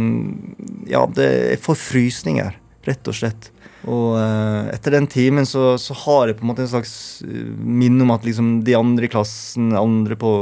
Ja, 0.90 1.04
det, 1.06 1.28
jeg 1.54 1.62
får 1.64 1.80
frysninger, 1.80 2.56
rett 2.86 3.10
og 3.10 3.18
slett. 3.18 3.50
Og 3.84 4.16
uh, 4.16 4.70
etter 4.72 4.96
den 4.96 5.06
timen 5.10 5.44
så, 5.48 5.74
så, 5.80 5.96
har 6.06 6.30
jeg 6.30 6.38
på 6.38 6.46
en 6.46 6.50
måte 6.54 6.64
en 6.64 6.72
slags 6.72 6.94
uh, 7.26 7.52
minne 7.52 8.06
om 8.06 8.14
at 8.14 8.24
liksom 8.24 8.62
de 8.64 8.76
andre 8.78 9.08
i 9.08 9.12
klassen, 9.12 9.74
andre 9.76 10.16
på, 10.16 10.32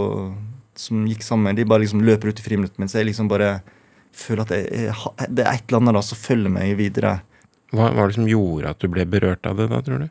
som 0.78 1.02
gikk 1.10 1.26
sammen, 1.26 1.58
de 1.58 1.66
bare 1.66 1.82
liksom 1.82 2.04
løper 2.06 2.30
ut 2.30 2.38
i 2.38 2.46
friminutt, 2.46 2.78
mens 2.78 2.94
jeg 2.94 3.08
liksom 3.08 3.30
bare 3.32 3.56
føler 4.14 4.44
at 4.44 4.54
jeg, 4.54 4.86
jeg, 4.86 5.28
det 5.32 5.42
er 5.42 5.56
et 5.56 5.66
eller 5.66 5.82
annet 5.82 5.98
da 5.98 6.04
som 6.06 6.20
følger 6.20 6.54
meg 6.54 6.76
videre. 6.78 7.16
Hva 7.72 7.90
var 7.96 8.10
det 8.10 8.18
som 8.20 8.28
gjorde 8.28 8.74
at 8.74 8.82
du 8.82 8.90
ble 8.92 9.08
berørt 9.08 9.48
av 9.48 9.58
det, 9.58 9.70
da, 9.72 9.80
tror 9.82 10.04
du? 10.04 10.10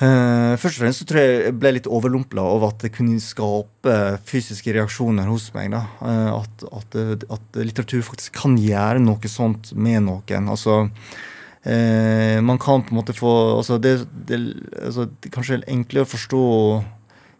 Uh, 0.00 0.56
først 0.56 0.78
og 0.78 0.80
fremst 0.80 1.02
så 1.02 1.06
tror 1.10 1.20
jeg 1.20 1.40
jeg 1.42 1.56
ble 1.60 1.74
litt 1.76 1.88
overlumpla 1.92 2.40
over 2.54 2.70
at 2.72 2.86
det 2.86 2.92
kunne 2.94 3.18
skape 3.20 3.96
fysiske 4.24 4.72
reaksjoner 4.72 5.28
hos 5.28 5.50
meg. 5.52 5.74
da, 5.74 5.82
uh, 6.00 6.38
at, 6.38 6.64
at, 6.72 6.96
at, 7.36 7.58
litteratur 7.60 8.06
faktisk 8.06 8.38
kan 8.40 8.56
gjøre 8.56 9.02
noe 9.04 9.28
sånt 9.28 9.74
med 9.76 10.06
noen. 10.06 10.48
altså 10.48 10.86
uh, 10.88 12.38
Man 12.40 12.62
kan 12.62 12.86
på 12.86 12.94
en 12.94 13.00
måte 13.02 13.16
få 13.16 13.34
altså 13.58 13.76
det, 13.76 13.98
det, 14.24 14.40
altså 14.80 15.04
det 15.20 15.34
Kanskje 15.34 15.60
enklere 15.68 16.08
å 16.08 16.12
forstå 16.14 16.46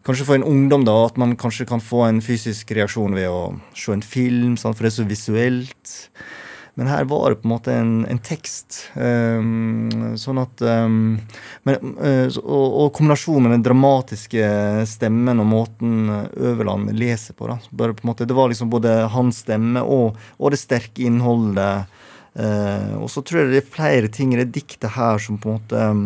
Kanskje 0.05 0.26
for 0.29 0.37
en 0.37 0.45
ungdom 0.49 0.85
da, 0.85 0.95
at 1.07 1.17
man 1.21 1.35
kanskje 1.40 1.69
kan 1.69 1.81
få 1.81 2.07
en 2.07 2.23
fysisk 2.25 2.71
reaksjon 2.76 3.17
ved 3.17 3.29
å 3.29 3.57
se 3.76 3.93
en 3.93 4.05
film, 4.05 4.55
sant? 4.57 4.76
for 4.76 4.87
det 4.87 4.95
er 4.95 4.97
så 4.97 5.05
visuelt. 5.05 5.93
Men 6.79 6.91
her 6.91 7.05
var 7.11 7.31
det 7.31 7.41
på 7.43 7.49
en 7.49 7.53
måte 7.53 7.75
en, 7.75 7.93
en 8.09 8.21
tekst. 8.25 8.83
Um, 8.95 10.15
sånn 10.21 10.41
at 10.43 10.62
um, 10.62 11.19
men, 11.67 11.95
uh, 11.99 12.29
og, 12.41 12.67
og, 12.67 12.91
kombinasjonen 12.97 13.49
med 13.49 13.57
den 13.59 13.67
dramatiske 13.67 14.50
stemmen 14.89 15.43
og 15.43 15.49
måten 15.50 16.12
Øverland 16.37 16.93
leser 16.97 17.37
på. 17.39 17.50
bare 17.71 17.97
på 17.97 18.07
måte, 18.07 18.29
Det 18.29 18.37
var 18.37 18.49
liksom 18.49 18.71
både 18.71 18.95
hans 19.11 19.43
stemme 19.45 19.83
og, 19.83 20.19
og 20.39 20.55
det 20.55 20.62
sterke 20.62 21.07
innholdet. 21.07 21.91
Uh, 22.39 23.03
og 23.03 23.11
så 23.11 23.25
tror 23.27 23.43
jeg 23.43 23.50
det 23.50 23.65
er 23.65 23.75
flere 23.75 24.09
ting 24.09 24.35
i 24.35 24.39
det 24.39 24.53
diktet 24.55 24.95
her 24.95 25.19
som 25.19 25.39
på 25.41 25.50
en 25.50 25.59
måte 25.59 25.89
um, 25.91 26.05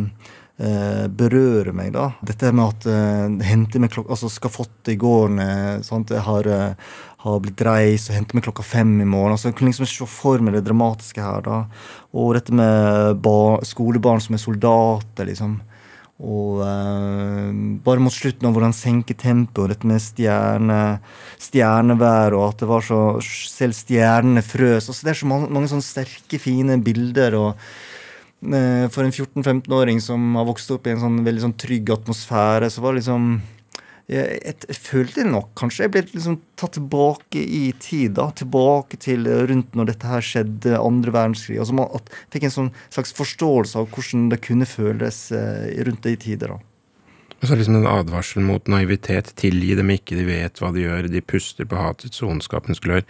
eh, 0.58 1.06
berører 1.08 1.72
meg. 1.74 1.92
da. 1.94 2.12
Dette 2.22 2.52
med 2.52 2.64
at 2.74 2.86
eh, 2.90 3.48
hente 3.48 3.82
meg 3.82 3.92
klokka, 3.94 4.14
altså 4.14 4.30
skafottet 4.32 4.94
i 4.94 5.00
gården 5.00 5.42
eh, 5.42 6.22
har, 6.28 6.46
eh, 6.46 6.96
har 7.24 7.44
blitt 7.44 7.62
reist 7.66 8.10
og 8.10 8.18
hente 8.18 8.36
meg 8.36 8.46
klokka 8.46 8.64
fem 8.66 8.96
i 9.00 9.08
morgen. 9.08 9.34
altså 9.34 9.50
Jeg 9.50 9.58
kunne 9.58 9.72
liksom 9.72 9.90
se 9.90 10.08
for 10.10 10.42
meg 10.44 10.54
det 10.58 10.66
dramatiske 10.68 11.22
her. 11.22 11.44
da. 11.44 11.64
Og 12.14 12.34
dette 12.38 12.54
med 12.54 13.22
bar, 13.22 13.64
skolebarn 13.66 14.22
som 14.22 14.36
er 14.36 14.44
soldater, 14.44 15.30
liksom. 15.30 15.60
Og 16.24 16.60
eh, 16.62 17.48
bare 17.82 18.02
mot 18.02 18.14
slutten 18.14 18.46
av 18.46 18.54
hvordan 18.54 18.74
senke 18.76 19.16
tempoet, 19.18 19.72
dette 19.72 19.88
med 19.90 19.98
stjerne, 20.02 21.00
stjernevær, 21.42 22.36
og 22.38 22.52
at 22.52 22.62
det 22.62 22.68
var 22.70 22.86
så 22.86 23.00
Selv 23.24 23.74
stjernene 23.74 24.42
frøs. 24.42 24.86
altså 24.88 25.02
Det 25.02 25.10
er 25.10 25.18
så 25.18 25.26
mange, 25.26 25.50
mange 25.50 25.72
sånne 25.72 25.82
sterke, 25.82 26.38
fine 26.38 26.78
bilder. 26.78 27.34
og 27.34 27.58
for 28.44 29.06
en 29.06 29.12
14-15-åring 29.14 30.00
som 30.04 30.34
har 30.38 30.44
vokst 30.48 30.70
opp 30.74 30.86
i 30.86 30.92
en 30.92 31.00
sånn 31.00 31.22
veldig 31.24 31.46
sånn 31.46 31.58
trygg 31.60 31.92
atmosfære, 31.94 32.68
så 32.70 32.82
var 32.84 32.92
det 32.92 33.02
liksom 33.02 33.28
jeg, 34.10 34.36
jeg, 34.44 34.76
følte 34.84 35.24
nok 35.24 35.54
kanskje 35.56 35.86
jeg 35.86 35.92
ble 35.94 36.02
liksom 36.10 36.36
tatt 36.60 36.74
tilbake 36.76 37.40
i 37.40 37.62
tid. 37.80 38.12
da, 38.18 38.28
Tilbake 38.36 38.98
til 39.00 39.24
rundt 39.48 39.72
når 39.76 39.94
dette 39.94 40.10
her 40.10 40.24
skjedde, 40.24 40.76
andre 40.76 41.14
verdenskrig. 41.14 41.58
altså 41.58 41.76
man, 41.78 41.88
at 41.96 42.12
Fikk 42.32 42.44
en 42.48 42.56
sånn 42.58 42.70
slags 42.92 43.14
forståelse 43.16 43.80
av 43.80 43.88
hvordan 43.94 44.28
det 44.34 44.42
kunne 44.44 44.68
føles 44.68 45.26
eh, 45.32 45.72
rundt 45.88 46.04
de 46.04 46.16
tider. 46.20 46.52
da. 46.52 46.60
Og 47.40 47.48
så 47.48 47.56
liksom 47.56 47.80
en 47.80 47.88
advarsel 47.88 48.44
mot 48.44 48.68
naivitet. 48.68 49.32
Tilgi 49.40 49.74
dem 49.76 49.92
ikke, 49.96 50.16
de 50.20 50.28
vet 50.28 50.60
hva 50.60 50.72
de 50.72 50.84
gjør. 50.84 51.08
De 51.12 51.24
puster 51.24 51.68
på 51.68 51.80
hatets 51.80 52.22
og 52.24 52.36
ondskapens 52.36 52.80
glør. 52.84 53.04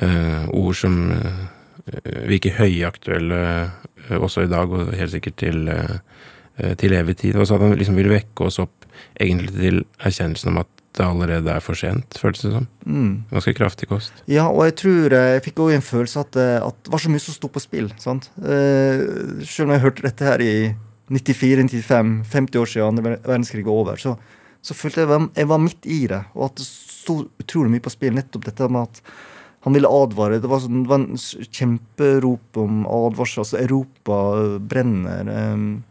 Uh, 0.00 0.48
ord 0.52 0.76
som 0.76 0.98
uh, 1.12 1.46
virker 2.28 2.58
høyaktuelle 2.58 3.40
Eh, 3.40 3.68
også 4.18 4.44
i 4.44 4.50
dag, 4.50 4.72
og 4.72 4.92
helt 4.96 5.14
sikkert 5.14 5.38
til, 5.40 5.68
eh, 5.68 6.74
til 6.80 6.94
evig 6.96 7.16
tid. 7.22 7.36
Og 7.36 7.46
så 7.46 7.56
at 7.56 7.64
han 7.66 7.78
liksom 7.78 7.98
vil 7.98 8.10
vekke 8.12 8.46
oss 8.46 8.60
opp 8.62 8.86
egentlig 9.20 9.54
til 9.56 9.82
erkjennelsen 9.98 10.52
om 10.52 10.62
at 10.64 10.68
det 10.98 11.06
allerede 11.06 11.52
er 11.54 11.62
for 11.62 11.78
sent, 11.78 12.18
føles 12.18 12.42
det 12.42 12.50
som. 12.52 12.66
Mm. 12.84 13.24
Ganske 13.30 13.54
kraftig 13.54 13.88
kost. 13.88 14.12
Ja, 14.26 14.48
og 14.50 14.64
jeg 14.66 14.76
tror 14.82 15.14
eh, 15.14 15.32
jeg 15.36 15.44
fikk 15.46 15.62
òg 15.62 15.76
en 15.76 15.86
følelse 15.86 16.24
at, 16.24 16.36
at, 16.36 16.82
det 16.84 16.92
var 16.92 17.02
så 17.02 17.12
mye 17.12 17.22
som 17.22 17.36
sto 17.36 17.50
på 17.52 17.62
spill. 17.62 17.92
sant? 18.02 18.30
Eh, 18.42 19.04
selv 19.46 19.68
om 19.68 19.76
jeg 19.76 19.84
hørte 19.86 20.06
dette 20.08 20.26
her 20.26 20.42
i 20.42 20.54
94-95, 21.10 22.12
50 22.30 22.60
år 22.60 22.70
siden 22.70 22.86
andre 22.86 23.16
verdenskrig 23.18 23.64
var 23.66 23.78
over, 23.84 24.02
så, 24.02 24.16
så 24.62 24.74
følte 24.74 25.04
jeg 25.04 25.10
var, 25.10 25.28
jeg 25.36 25.50
var 25.50 25.62
midt 25.62 25.86
i 25.86 26.04
det, 26.10 26.22
og 26.34 26.50
at 26.50 26.58
det 26.58 26.66
sto 26.66 27.20
utrolig 27.42 27.76
mye 27.76 27.84
på 27.86 27.92
spill. 27.94 28.14
Nettopp 28.18 28.46
dette 28.50 28.68
med 28.70 28.90
at 28.90 29.02
han 29.60 29.76
ville 29.76 29.88
advare. 29.92 30.40
Det 30.40 30.48
var, 30.48 30.62
sånn, 30.64 30.84
det 30.84 30.90
var 30.90 31.02
en 31.02 31.20
kjemperop 31.20 32.60
om 32.62 32.82
advarsel. 32.88 33.42
Altså, 33.44 33.58
Europa 33.60 34.20
brenner. 34.72 35.28
Um, 35.28 35.82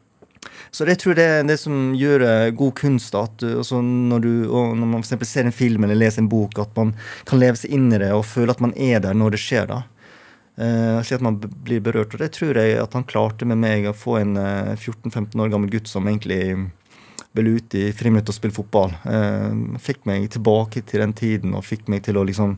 så 0.72 0.86
det 0.86 1.00
tror 1.02 1.14
jeg 1.14 1.20
det 1.20 1.28
er 1.28 1.46
det 1.50 1.58
som 1.62 1.94
gjør 1.98 2.24
eh, 2.26 2.48
god 2.58 2.74
kunst. 2.78 3.16
At 3.18 3.46
altså, 3.46 3.82
når, 3.84 4.26
du, 4.26 4.34
når 4.50 4.90
man 4.96 5.06
for 5.06 5.30
ser 5.30 5.50
en 5.50 5.56
film 5.56 5.86
eller 5.86 5.98
leser 5.98 6.24
en 6.24 6.32
bok, 6.32 6.58
at 6.62 6.74
man 6.78 6.96
kan 7.30 7.42
leve 7.42 7.62
seg 7.62 7.74
inn 7.78 7.90
i 7.94 8.02
det 8.02 8.12
og 8.16 8.28
føle 8.30 8.54
at 8.54 8.64
man 8.64 8.74
er 8.78 9.02
der 9.06 9.18
når 9.18 9.38
det 9.38 9.44
skjer. 9.44 9.70
da. 9.70 9.84
Uh, 10.60 11.00
slik 11.06 11.22
at 11.22 11.28
man 11.30 11.40
blir 11.40 11.84
berørt. 11.84 12.14
Og 12.14 12.22
det 12.22 12.34
tror 12.36 12.58
jeg 12.58 12.78
at 12.82 12.98
han 12.98 13.08
klarte 13.08 13.48
med 13.48 13.62
meg 13.62 13.88
å 13.88 13.96
få 13.96 14.18
en 14.20 14.36
uh, 14.38 14.76
14-15 14.76 15.40
år 15.40 15.54
gammel 15.54 15.72
gutt 15.78 15.90
som 15.92 16.10
egentlig 16.10 16.42
ville 17.38 17.60
ut 17.60 17.76
i 17.78 17.92
friminutt 17.94 18.32
og 18.32 18.36
spille 18.36 18.56
fotball. 18.56 18.98
Uh, 19.06 19.78
fikk 19.82 20.04
meg 20.10 20.26
tilbake 20.34 20.84
til 20.90 21.06
den 21.06 21.14
tiden 21.14 21.54
og 21.54 21.68
fikk 21.68 21.88
meg 21.92 22.04
til 22.08 22.18
å 22.18 22.26
liksom 22.28 22.58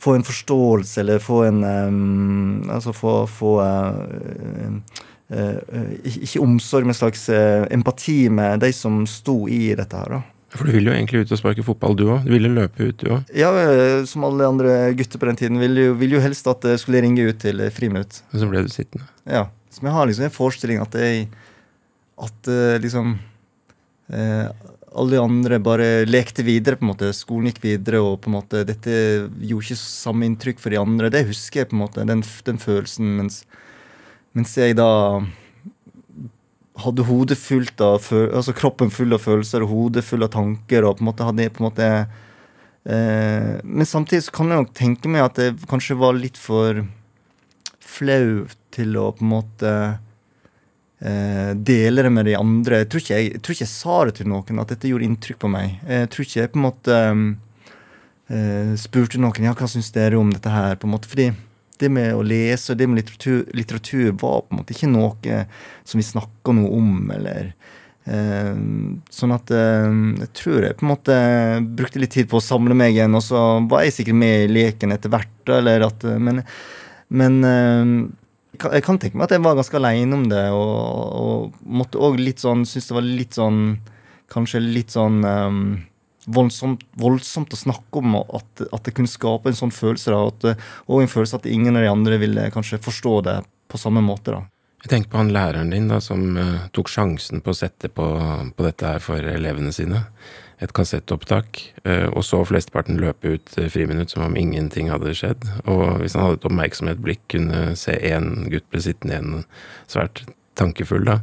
få 0.00 0.14
en 0.16 0.24
forståelse 0.26 1.00
eller 1.02 1.22
få 1.22 1.42
en 1.48 1.62
um, 1.64 2.70
Altså 2.70 2.92
få, 2.94 3.20
få 3.26 3.52
uh, 3.62 4.78
uh, 5.34 5.92
Ikke 6.04 6.42
omsorg, 6.44 6.88
men 6.88 6.96
slags 6.96 7.28
empati 7.28 8.28
med 8.32 8.60
de 8.64 8.72
som 8.72 9.04
sto 9.08 9.46
i 9.48 9.74
dette 9.78 9.96
her. 9.96 10.18
da. 10.18 10.22
For 10.54 10.64
du 10.64 10.72
ville 10.72 10.88
jo 10.88 10.96
egentlig 10.96 11.26
ut 11.26 11.32
og 11.34 11.40
sparke 11.40 11.64
fotball, 11.66 11.96
du 11.98 12.06
òg? 12.08 12.24
Du 12.24 12.32
ville 12.32 12.48
løpe 12.48 12.86
ut, 12.88 12.96
du 13.02 13.10
òg? 13.18 13.32
Ja, 13.36 13.50
som 14.08 14.24
alle 14.24 14.48
andre 14.48 14.76
gutter 14.96 15.20
på 15.20 15.28
den 15.28 15.36
tiden. 15.36 15.60
Ville 15.60 15.90
jo, 15.90 15.96
ville 16.00 16.16
jo 16.16 16.22
helst 16.24 16.48
at 16.48 16.64
jeg 16.64 16.80
skulle 16.80 17.02
ringe 17.04 17.26
ut 17.28 17.40
til 17.42 17.60
friminutt. 17.74 18.22
Og 18.32 18.40
så 18.40 18.48
ble 18.48 18.64
du 18.64 18.72
sittende? 18.72 19.04
Ja. 19.28 19.44
Så 19.68 19.84
jeg 19.84 19.92
har 19.92 20.08
liksom 20.08 20.24
en 20.24 20.32
forestilling 20.32 20.80
at 20.80 20.96
jeg 20.96 21.26
At 22.18 22.48
liksom 22.82 23.12
eh, 24.08 24.48
alle 24.94 25.16
de 25.16 25.22
andre 25.22 25.58
bare 25.62 25.88
lekte 26.08 26.44
videre. 26.46 26.76
på 26.76 26.86
en 26.86 26.92
måte, 26.92 27.12
Skolen 27.12 27.50
gikk 27.50 27.62
videre, 27.64 28.00
og 28.00 28.20
på 28.22 28.30
en 28.30 28.38
måte, 28.38 28.64
dette 28.64 28.90
gjorde 29.40 29.64
ikke 29.66 29.80
samme 29.80 30.26
inntrykk 30.28 30.62
for 30.62 30.70
de 30.70 30.80
andre. 30.80 31.10
Det 31.10 31.26
husker 31.28 31.62
jeg, 31.62 31.70
på 31.70 31.76
en 31.76 31.84
måte, 31.84 32.06
den, 32.08 32.22
den 32.46 32.58
følelsen. 32.58 33.16
Mens, 33.18 33.42
mens, 34.36 34.56
jeg 34.56 34.78
da 34.78 35.20
hadde 36.78 37.06
hodet 37.08 37.38
fullt 37.40 37.80
av 37.82 38.06
altså 38.14 38.54
kroppen 38.54 38.92
full 38.94 39.12
av 39.16 39.24
følelser 39.24 39.64
og 39.64 39.72
hodet 39.72 40.04
full 40.06 40.22
av 40.22 40.30
tanker. 40.30 40.84
og 40.84 40.98
på 40.98 41.02
en 41.02 41.10
måte 41.10 41.26
hadde 41.26 41.48
på 41.50 41.62
en 41.62 41.66
måte 41.66 41.88
eh, 42.86 43.58
Men 43.64 43.86
samtidig 43.86 44.28
så 44.28 44.34
kan 44.36 44.52
jeg 44.52 44.62
nok 44.62 44.74
tenke 44.78 45.10
meg 45.10 45.24
at 45.24 45.40
det 45.40 45.66
kanskje 45.66 45.98
var 45.98 46.14
litt 46.14 46.38
for 46.38 46.84
flau 47.82 48.46
til 48.70 48.94
å 49.00 49.10
på 49.10 49.26
en 49.26 49.32
måte 49.32 49.72
eh, 51.00 51.50
dele 51.54 52.04
det 52.06 52.12
med 52.12 52.26
de 52.28 52.36
andre. 52.38 52.82
Jeg 52.82 52.90
tror, 52.92 53.04
ikke 53.04 53.18
jeg, 53.18 53.32
jeg 53.32 53.42
tror 53.42 53.56
ikke 53.56 53.66
jeg 53.66 53.74
sa 53.74 53.98
det 54.08 54.16
til 54.18 54.30
noen, 54.32 54.62
at 54.62 54.72
dette 54.74 54.90
gjorde 54.90 55.08
inntrykk 55.08 55.42
på 55.44 55.52
meg. 55.52 55.76
Jeg 55.86 56.12
tror 56.12 56.26
ikke 56.26 56.40
jeg 56.40 56.54
på 56.54 56.60
en 56.60 56.66
måte 56.66 57.02
eh, 58.28 58.72
spurte 58.80 59.20
noen 59.22 59.48
ja, 59.48 59.56
hva 59.58 59.70
syns 59.70 59.92
dere 59.94 60.20
om 60.20 60.32
dette 60.34 60.52
her. 60.52 60.76
på 60.76 60.88
en 60.88 60.96
måte, 60.96 61.10
fordi 61.10 61.30
det 61.78 61.90
med 61.94 62.14
å 62.16 62.24
lese 62.26 62.72
og 62.72 62.78
det 62.80 62.88
med 62.90 63.02
litteratur, 63.02 63.44
litteratur, 63.54 64.10
var 64.18 64.42
på 64.42 64.54
en 64.54 64.60
måte 64.62 64.74
ikke 64.74 64.90
noe 64.90 65.42
som 65.86 66.00
vi 66.00 66.06
snakka 66.06 66.54
noe 66.56 66.70
om, 66.74 66.94
eller 67.14 67.52
eh, 68.10 68.54
Sånn 69.14 69.34
at 69.36 69.52
eh, 69.54 69.98
jeg 70.24 70.32
tror 70.40 70.66
jeg 70.66 70.78
på 70.78 70.86
en 70.86 70.92
måte 70.92 71.18
brukte 71.78 72.02
litt 72.02 72.16
tid 72.16 72.30
på 72.30 72.40
å 72.40 72.44
samle 72.44 72.76
meg 72.78 72.96
igjen, 72.96 73.14
og 73.14 73.22
så 73.24 73.44
var 73.70 73.86
jeg 73.86 74.00
sikkert 74.00 74.18
med 74.24 74.46
i 74.46 74.52
leken 74.58 74.94
etter 74.96 75.12
hvert, 75.12 75.54
eller 75.60 75.86
at 75.86 76.08
Men, 76.18 76.42
men 77.08 77.38
eh, 77.46 77.94
jeg 78.58 78.84
kan 78.86 78.98
tenke 78.98 79.18
meg 79.18 79.28
at 79.28 79.36
jeg 79.36 79.44
var 79.44 79.58
ganske 79.58 79.78
aleine 79.78 80.16
om 80.16 80.24
det, 80.30 80.44
og, 80.54 81.12
og 81.22 81.60
måtte 81.62 82.00
òg 82.02 82.18
litt 82.20 82.42
sånn 82.42 82.64
Syns 82.68 82.90
det 82.90 82.96
var 82.96 83.06
litt 83.06 83.38
sånn 83.38 83.62
Kanskje 84.28 84.60
litt 84.60 84.92
sånn 84.92 85.22
um, 85.24 85.62
voldsomt, 86.28 86.82
voldsomt, 87.00 87.54
å 87.54 87.58
snakke 87.58 88.02
om 88.02 88.18
at, 88.20 88.64
at, 88.66 88.82
det 88.84 88.92
kunne 88.96 89.08
skape 89.08 89.48
en 89.48 89.56
sånn 89.56 89.72
følelse. 89.72 90.12
Da, 90.12 90.18
at, 90.28 90.66
og 90.84 91.00
en 91.00 91.08
følelse 91.08 91.38
at 91.40 91.48
ingen 91.48 91.78
av 91.78 91.86
de 91.86 91.88
andre 91.88 92.18
ville 92.20 92.44
kanskje 92.52 92.80
forstå 92.84 93.14
det 93.24 93.36
på 93.72 93.80
samme 93.80 94.02
måte. 94.04 94.36
da. 94.36 94.42
Jeg 94.84 94.92
tenker 94.92 95.10
på 95.10 95.18
han 95.18 95.32
læreren 95.34 95.72
din 95.74 95.88
da, 95.90 95.98
som 96.02 96.36
uh, 96.38 96.68
tok 96.74 96.90
sjansen 96.92 97.42
på 97.42 97.50
å 97.50 97.58
sette 97.58 97.90
på, 97.90 98.06
på 98.54 98.66
dette 98.66 98.86
her 98.86 99.02
for 99.02 99.22
elevene 99.22 99.72
sine 99.74 100.06
et 100.62 100.74
kassettopptak, 100.74 101.64
Uh, 101.88 102.10
og 102.10 102.24
så 102.26 102.42
flesteparten 102.44 102.98
løpe 103.00 103.30
ut 103.38 103.52
uh, 103.56 103.68
friminutt 103.72 104.10
som 104.12 104.24
om 104.26 104.34
ingenting 104.36 104.90
hadde 104.92 105.14
skjedd. 105.16 105.46
Og 105.70 106.02
hvis 106.02 106.16
han 106.18 106.26
hadde 106.26 106.40
et 106.40 106.46
oppmerksomhet 106.50 106.98
blikk, 107.00 107.22
kunne 107.32 107.76
se 107.78 107.94
én 107.94 108.48
gutt 108.52 108.66
bli 108.68 108.82
sittende 108.84 109.14
igjen 109.14 109.46
svært 109.88 110.24
tankefull, 110.58 111.06
da. 111.06 111.20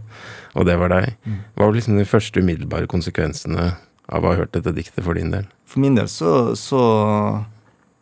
Og 0.55 0.65
det 0.65 0.77
var 0.79 0.93
deg. 0.93 1.11
Mm. 1.27 1.41
Hva 1.53 1.67
var 1.67 1.75
liksom 1.75 1.99
de 1.99 2.07
første 2.07 2.41
umiddelbare 2.41 2.89
konsekvensene 2.89 3.67
av 3.75 4.25
å 4.25 4.31
ha 4.31 4.39
hørt 4.39 4.55
dette 4.55 4.73
diktet 4.73 5.03
for 5.05 5.19
din 5.19 5.35
del? 5.35 5.45
For 5.69 5.83
min 5.83 5.99
del 5.99 6.09
så, 6.09 6.55
så 6.57 6.81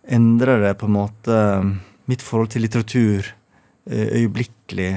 endrer 0.07 0.63
det 0.63 0.75
på 0.79 0.87
en 0.87 0.97
måte 1.01 1.39
mitt 2.07 2.23
forhold 2.23 2.53
til 2.53 2.63
litteratur 2.63 3.33
øyeblikkelig 3.89 4.91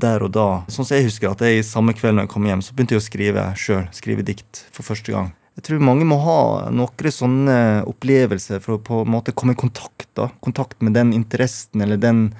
der 0.00 0.22
og 0.24 0.30
da. 0.32 0.46
Sånn 0.72 0.86
som 0.88 0.96
jeg 0.96 1.08
husker 1.10 1.34
at 1.34 1.42
jeg 1.44 1.66
samme 1.68 1.92
kveld 1.96 2.16
når 2.16 2.24
jeg 2.24 2.32
kom 2.32 2.46
hjem, 2.48 2.62
så 2.64 2.72
begynte 2.72 2.96
jeg 2.96 3.02
å 3.02 3.04
skrive 3.04 3.44
sjøl. 3.60 3.84
Skrive 3.92 4.24
dikt 4.24 4.64
for 4.72 4.88
første 4.88 5.12
gang. 5.12 5.28
Jeg 5.58 5.66
tror 5.66 5.82
mange 5.84 6.06
må 6.08 6.16
ha 6.24 6.70
noen 6.72 7.12
sånne 7.12 7.56
opplevelser 7.90 8.62
for 8.64 8.78
å 8.78 8.80
på 8.80 9.02
en 9.04 9.12
måte 9.12 9.34
komme 9.36 9.52
i 9.52 9.60
kontakt 9.60 10.08
da. 10.16 10.30
Kontakt 10.40 10.80
med 10.80 10.94
den 10.96 11.12
interessen 11.12 11.84
eller 11.84 12.00
den 12.00 12.30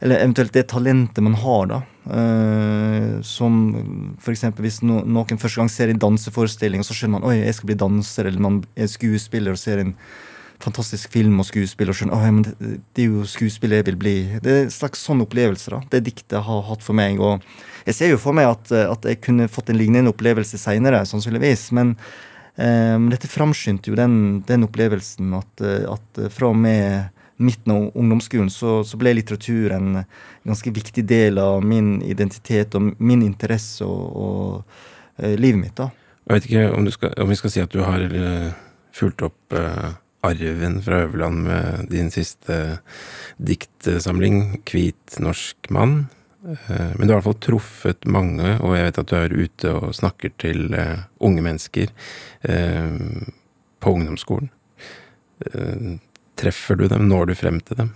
Eller 0.00 0.22
eventuelt 0.24 0.54
det 0.54 0.62
talentet 0.72 1.20
man 1.20 1.34
har, 1.36 1.66
da. 1.68 1.78
Uh, 2.08 3.20
som 3.20 4.16
f.eks. 4.16 4.46
hvis 4.56 4.78
no, 4.80 5.02
noen 5.04 5.36
første 5.36 5.60
gang 5.60 5.68
ser 5.68 5.92
en 5.92 6.00
danseforestilling, 6.00 6.80
og 6.80 6.88
så 6.88 6.96
skjønner 6.96 7.18
man 7.18 7.26
oi, 7.28 7.34
jeg 7.42 7.58
skal 7.58 7.68
bli 7.68 7.76
danser, 7.82 8.30
eller 8.30 8.40
man 8.40 8.56
er 8.80 8.88
skuespiller 8.88 9.52
og 9.52 9.60
ser 9.60 9.82
en 9.82 9.92
fantastisk 10.60 11.12
film 11.12 11.40
og 11.40 11.48
skuespill 11.48 11.92
og 11.92 11.96
skjønner 11.96 12.24
men 12.30 12.42
det, 12.46 12.54
det, 12.94 13.04
er 13.04 13.10
jo 13.10 13.26
skuespill 13.28 13.74
jeg 13.78 13.86
vil 13.88 14.00
bli. 14.00 14.16
Det 14.44 14.54
er 14.54 14.64
en 14.66 14.74
slags 14.74 15.02
sånn 15.06 15.22
opplevelse, 15.24 15.72
da. 15.72 15.82
Det 15.92 16.02
diktet 16.08 16.42
har 16.46 16.66
hatt 16.68 16.84
for 16.84 16.96
meg. 16.96 17.20
og 17.20 17.44
jeg 17.86 17.96
ser 17.96 18.12
jo 18.12 18.18
for 18.20 18.36
meg 18.36 18.50
at, 18.50 18.72
at 18.72 19.06
jeg 19.08 19.22
kunne 19.24 19.48
fått 19.48 19.72
en 19.72 19.80
lignende 19.80 20.12
opplevelse 20.12 20.60
seinere, 20.60 21.04
sannsynligvis. 21.08 21.70
Men 21.76 21.96
Um, 22.60 23.06
dette 23.08 23.28
framskyndte 23.30 23.88
jo 23.88 23.96
den, 23.96 24.42
den, 24.44 24.66
opplevelsen 24.66 25.30
at, 25.38 25.62
at, 25.62 26.18
fra 26.34 26.50
og 26.50 26.58
med 26.60 27.06
midten 27.40 27.72
av 27.72 27.86
ungdomsskolen, 27.96 28.50
så, 28.52 28.82
så, 28.84 28.98
ble 29.00 29.14
litteratur 29.16 29.72
en 29.72 30.02
ganske 30.44 30.72
viktig 30.76 31.06
del 31.08 31.40
av 31.40 31.62
min 31.64 32.02
identitet 32.04 32.74
og 32.76 32.90
min 32.98 33.22
interesse 33.24 33.86
og, 33.86 34.02
og 34.12 35.22
uh, 35.22 35.34
livet 35.40 35.62
mitt. 35.62 35.76
da. 35.78 35.88
Jeg 36.26 36.36
vet 36.36 36.50
ikke 36.50 36.66
om, 36.74 36.90
skal, 36.92 37.14
om, 37.22 37.32
vi 37.32 37.38
skal 37.40 37.54
si 37.54 37.64
at 37.64 37.72
du 37.72 37.80
har 37.86 38.04
fulgt 38.98 39.24
opp 39.30 39.56
uh, 39.56 39.94
arven 40.26 40.82
fra 40.84 41.02
Øverland 41.04 41.46
med 41.46 41.90
din 41.90 42.10
siste 42.10 42.80
diktsamling, 43.38 44.62
'Hvit 44.64 45.18
norsk 45.18 45.70
mann'. 45.70 46.08
Men 46.42 47.04
du 47.06 47.12
har 47.12 47.20
i 47.20 47.20
hvert 47.20 47.28
fall 47.28 47.40
truffet 47.44 48.06
mange, 48.08 48.60
og 48.64 48.76
jeg 48.76 48.84
vet 48.84 48.98
at 48.98 49.10
du 49.10 49.16
er 49.16 49.34
ute 49.36 49.72
og 49.76 49.94
snakker 49.94 50.32
til 50.40 50.72
unge 51.20 51.42
mennesker 51.44 51.92
på 53.80 53.92
ungdomsskolen. 53.92 54.48
Treffer 56.40 56.80
du 56.80 56.88
dem? 56.88 57.08
Når 57.08 57.26
du 57.28 57.34
frem 57.36 57.60
til 57.60 57.76
dem? 57.76 57.92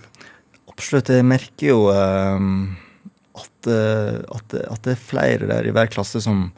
Absolutt. 0.69 1.09
Jeg 1.09 1.25
merker 1.25 1.67
jo 1.71 1.89
at, 1.89 3.67
eh, 3.67 4.21
at, 4.21 4.55
at, 4.61 4.83
det 4.85 4.93
er 4.93 5.01
flere 5.09 5.49
der 5.49 5.65
i 5.65 5.73
hver 5.73 5.89
klasse 5.89 6.21
som, 6.21 6.51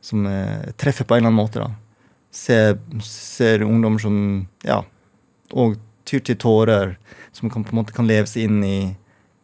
som 0.00 0.24
treffer 0.80 1.04
på 1.04 1.18
en 1.18 1.26
eller 1.26 1.34
annen 1.34 1.42
måte. 1.42 1.60
da. 1.60 1.68
Ser, 2.32 2.78
ser 3.04 3.64
ungdom 3.64 4.00
som 4.00 4.16
ja, 4.64 4.80
og 5.52 5.78
tyr 6.06 6.22
til 6.24 6.38
tårer, 6.40 6.96
som 7.34 7.50
kan, 7.50 7.64
på 7.66 7.74
en 7.74 7.80
måte 7.82 7.94
kan 7.96 8.08
leve 8.08 8.28
seg 8.30 8.46
inn 8.46 8.60
i, 8.64 8.78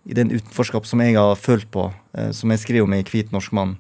i 0.09 0.17
den 0.17 0.33
utenforskap 0.33 0.87
som 0.89 1.03
jeg 1.03 1.19
har 1.19 1.39
følt 1.39 1.69
på, 1.75 1.91
eh, 2.17 2.31
som 2.37 2.51
jeg 2.51 2.63
skriver 2.63 2.87
om 2.87 2.95
i 2.95 3.03
'Hvit 3.03 3.33
norsk 3.35 3.53
mann'. 3.53 3.79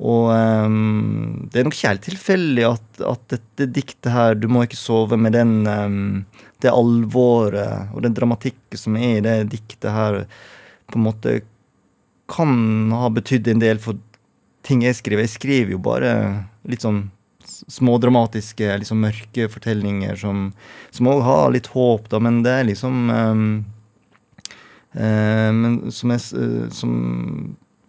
Og 0.00 0.30
um, 0.32 1.48
det 1.52 1.60
er 1.60 1.66
nok 1.66 1.76
ikke 1.76 2.06
tilfeldig 2.06 2.62
at, 2.64 3.02
at, 3.04 3.24
dette 3.28 3.66
diktet 3.68 4.12
her, 4.12 4.34
'Du 4.34 4.48
må 4.48 4.64
ikke 4.64 4.80
sove', 4.80 5.18
med 5.20 5.36
den, 5.36 5.66
um, 5.68 6.24
det 6.64 6.72
alvoret 6.72 7.92
og 7.92 8.02
den 8.02 8.16
dramatikken 8.16 8.80
som 8.80 8.96
er 8.96 9.18
i 9.18 9.24
det 9.24 9.50
diktet 9.52 9.92
her, 9.92 10.24
på 10.88 10.96
en 10.96 11.04
måte 11.04 11.40
kan 12.30 12.90
ha 12.94 13.10
betydd 13.12 13.48
en 13.50 13.60
del 13.60 13.78
for 13.82 13.98
ting 14.64 14.84
jeg 14.86 14.96
skriver. 14.96 15.26
Jeg 15.26 15.36
skriver 15.36 15.74
jo 15.74 15.82
bare 15.82 16.12
litt 16.68 16.84
sånn 16.84 17.10
smådramatiske, 17.68 18.78
liksom 18.82 19.02
mørke 19.04 19.48
fortellinger 19.52 20.16
som 20.20 20.52
også 21.00 21.26
har 21.26 21.50
litt 21.54 21.70
håp, 21.74 22.08
da, 22.12 22.20
men 22.22 22.42
det 22.46 22.54
er 22.54 22.68
liksom 22.70 23.10
um, 23.10 23.44
uh, 24.96 25.90
som, 25.90 26.14
jeg, 26.14 26.24
uh, 26.36 26.68
som 26.74 26.94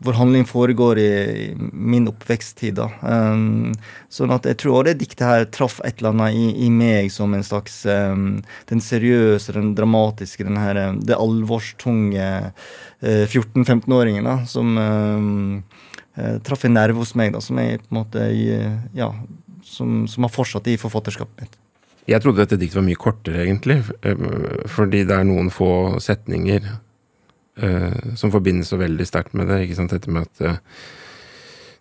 hvor 0.02 0.18
handling 0.18 0.46
foregår 0.50 1.00
i, 1.00 1.10
i 1.46 1.48
min 1.72 2.08
oppveksttid. 2.10 2.80
da. 2.80 2.88
Um, 3.06 3.74
sånn 4.10 4.34
at 4.34 4.48
jeg 4.50 4.58
tror 4.62 4.80
også 4.80 4.88
det 4.90 5.02
diktet 5.04 5.28
her 5.28 5.46
traff 5.54 5.78
et 5.86 6.02
eller 6.02 6.16
annet 6.16 6.38
i, 6.38 6.48
i 6.66 6.70
meg 6.74 7.12
som 7.14 7.34
en 7.38 7.46
slags 7.46 7.84
um, 7.86 8.42
Den 8.70 8.82
seriøse, 8.82 9.54
den 9.58 9.76
dramatiske, 9.78 10.46
den 10.48 10.58
her, 10.58 10.80
um, 10.90 11.02
det 11.06 11.20
alvorstunge 11.20 12.30
uh, 12.50 13.26
14-15-åringen 13.28 14.26
da, 14.26 14.40
som 14.50 14.74
um, 14.78 15.62
traff 16.46 16.66
en 16.68 16.76
nerve 16.76 17.00
hos 17.00 17.14
meg, 17.16 17.32
da, 17.36 17.40
som 17.44 17.60
jeg 17.62 17.80
på 17.84 17.94
en 17.94 18.00
måte 18.02 18.26
ja, 18.98 19.08
som, 19.68 20.06
som 20.08 20.28
har 20.28 20.34
fortsatt 20.34 20.70
i 20.72 20.78
forfatterskapet 20.82 21.44
mitt. 21.44 21.60
Jeg 22.10 22.24
trodde 22.24 22.42
dette 22.42 22.58
diktet 22.58 22.80
var 22.80 22.88
mye 22.88 23.00
kortere, 23.00 23.44
egentlig, 23.46 23.82
uh, 24.06 24.64
fordi 24.72 25.04
det 25.08 25.18
er 25.18 25.28
noen 25.30 25.52
få 25.54 26.00
setninger 26.02 26.66
uh, 27.62 28.16
som 28.18 28.34
forbindes 28.34 28.72
så 28.74 28.80
veldig 28.82 29.08
sterkt 29.08 29.38
med 29.38 29.52
det. 29.52 29.62
ikke 29.66 29.78
sant, 29.78 29.94
Dette 29.94 30.14
med 30.14 30.26
at 30.26 30.44
uh, 30.48 30.82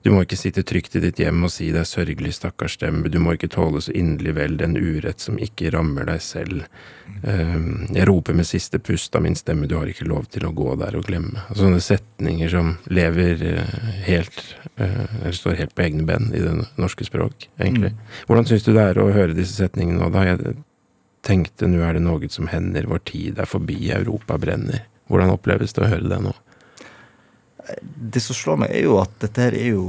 du 0.03 0.11
må 0.15 0.23
ikke 0.25 0.39
sitte 0.39 0.65
trygt 0.65 0.95
i 0.97 1.03
ditt 1.03 1.19
hjem 1.21 1.45
og 1.45 1.53
si 1.53 1.69
det 1.75 1.83
er 1.83 1.89
sørgelig, 1.89 2.33
stakkars 2.39 2.79
dem, 2.81 3.03
du 3.13 3.19
må 3.21 3.35
ikke 3.37 3.51
tåle 3.53 3.83
så 3.85 3.93
inderlig 3.97 4.33
vel 4.39 4.57
den 4.61 4.79
urett 4.79 5.21
som 5.21 5.37
ikke 5.41 5.73
rammer 5.75 6.09
deg 6.09 6.23
selv. 6.25 6.65
Uh, 7.21 7.85
jeg 7.93 8.07
roper 8.09 8.37
med 8.39 8.49
siste 8.49 8.81
pust 8.81 9.17
av 9.19 9.27
min 9.27 9.37
stemme, 9.37 9.69
du 9.69 9.77
har 9.77 9.91
ikke 9.91 10.09
lov 10.09 10.31
til 10.33 10.47
å 10.49 10.55
gå 10.57 10.73
der 10.81 10.97
og 10.97 11.05
glemme. 11.11 11.45
Og 11.53 11.61
sånne 11.61 11.83
setninger 11.85 12.53
som 12.53 12.75
lever 12.89 13.45
helt 14.07 14.43
Eller 14.81 15.35
står 15.37 15.59
helt 15.59 15.75
på 15.77 15.83
egne 15.85 16.07
ben 16.09 16.31
i 16.33 16.41
det 16.41 16.55
norske 16.81 17.05
språk, 17.05 17.51
egentlig. 17.59 17.91
Mm. 17.93 18.13
Hvordan 18.31 18.47
syns 18.49 18.65
du 18.65 18.71
det 18.73 18.85
er 18.89 19.01
å 19.03 19.11
høre 19.13 19.37
disse 19.37 19.59
setningene 19.59 20.01
nå, 20.01 20.09
da? 20.15 20.23
Jeg 20.25 20.55
tenkte 21.27 21.69
nå 21.69 21.83
er 21.85 21.99
det 21.99 22.05
noe 22.07 22.31
som 22.33 22.49
hender, 22.49 22.89
vår 22.89 23.03
tid 23.11 23.43
er 23.43 23.51
forbi, 23.51 23.91
Europa 23.93 24.39
brenner. 24.41 24.87
Hvordan 25.11 25.35
oppleves 25.35 25.75
det 25.77 25.85
å 25.85 25.91
høre 25.91 26.09
det 26.09 26.21
nå? 26.25 26.33
Det 27.81 28.23
som 28.25 28.37
slår 28.37 28.65
meg, 28.65 28.75
er 28.75 28.87
jo 28.89 28.99
at 29.03 29.13
dette 29.23 29.47
her 29.47 29.57
er 29.57 29.73
jo 29.75 29.85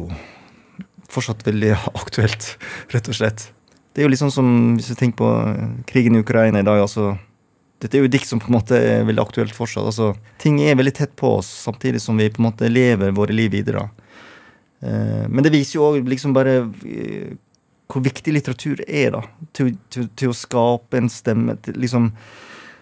fortsatt 1.12 1.44
veldig 1.48 1.74
aktuelt, 2.04 2.54
rett 2.94 3.12
og 3.12 3.17
slett. 3.17 3.50
Det 3.91 4.02
er 4.02 4.08
jo 4.08 4.13
litt 4.13 4.22
sånn 4.22 4.34
som 4.34 4.48
hvis 4.78 4.94
vi 4.94 5.00
tenker 5.00 5.20
på 5.20 5.32
krigen 5.89 6.15
i 6.15 6.24
Ukraina 6.24 6.62
i 6.62 6.67
dag. 6.67 6.80
altså 6.80 7.15
dette 7.82 7.98
er 7.98 8.04
jo 8.06 8.12
dikt 8.13 8.30
som 8.30 8.39
på 8.39 8.52
en 8.52 8.60
måte 8.60 8.78
er 8.78 9.06
veldig 9.08 9.24
aktuelt 9.24 9.56
fortsatt. 9.58 9.88
altså 9.89 10.12
Ting 10.41 10.60
er 10.62 10.78
veldig 10.78 10.94
tett 10.94 11.15
på 11.17 11.38
oss, 11.39 11.50
samtidig 11.65 12.02
som 12.04 12.20
vi 12.20 12.30
på 12.30 12.41
en 12.41 12.50
måte 12.52 12.70
lever 12.70 13.15
våre 13.17 13.34
liv 13.34 13.52
videre. 13.56 13.88
Eh, 14.82 15.26
men 15.28 15.41
det 15.41 15.54
viser 15.54 15.80
jo 15.80 15.88
òg 15.89 16.10
liksom 16.10 16.36
bare 16.38 16.60
eh, 16.86 17.34
hvor 17.91 18.06
viktig 18.06 18.36
litteratur 18.36 18.84
er 18.86 19.15
da, 19.17 19.24
til, 19.58 19.74
til, 19.91 20.08
til 20.15 20.32
å 20.32 20.38
skape 20.38 21.02
en 21.02 21.10
stemme. 21.12 21.58
til 21.65 21.80
liksom 21.82 22.12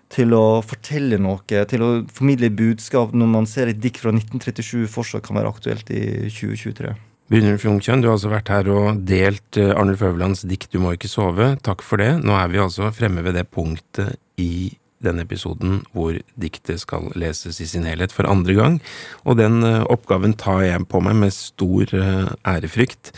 til 0.09 0.33
å 0.33 0.61
fortelle 0.65 1.19
noe, 1.21 1.43
til 1.69 1.85
å 1.85 1.91
formidle 2.13 2.49
budskap 2.49 3.13
når 3.13 3.29
man 3.35 3.49
ser 3.49 3.69
et 3.69 3.81
dikt 3.81 4.01
fra 4.01 4.13
1937 4.15 4.89
fortsatt 4.89 5.27
kan 5.27 5.37
være 5.37 5.53
aktuelt 5.53 5.91
i 5.93 6.01
2023. 6.33 6.95
Brynjulf 7.29 7.61
Jungkjønn, 7.67 8.01
du 8.01 8.07
har 8.09 8.15
altså 8.17 8.31
vært 8.31 8.49
her 8.49 8.67
og 8.73 9.03
delt 9.05 9.57
eh, 9.61 9.69
Arnulf 9.77 10.01
Øverlands 10.01 10.41
dikt 10.49 10.71
Du 10.73 10.79
må 10.81 10.95
ikke 10.95 11.11
sove. 11.11 11.51
Takk 11.61 11.83
for 11.85 12.01
det. 12.01 12.15
Nå 12.25 12.33
er 12.33 12.49
vi 12.49 12.61
altså 12.63 12.89
fremme 12.95 13.21
ved 13.21 13.37
det 13.37 13.45
punktet 13.53 14.17
i 14.41 14.71
denne 15.05 15.23
episoden 15.23 15.79
hvor 15.93 16.17
diktet 16.39 16.81
skal 16.81 17.07
leses 17.19 17.61
i 17.63 17.67
sin 17.69 17.85
helhet 17.87 18.11
for 18.11 18.27
andre 18.27 18.55
gang, 18.57 18.79
og 19.23 19.37
den 19.39 19.61
eh, 19.63 19.85
oppgaven 19.93 20.35
tar 20.41 20.63
jeg 20.65 20.87
på 20.91 21.01
meg 21.05 21.19
med 21.21 21.35
stor 21.35 21.93
eh, 21.95 22.31
ærefrykt. 22.49 23.13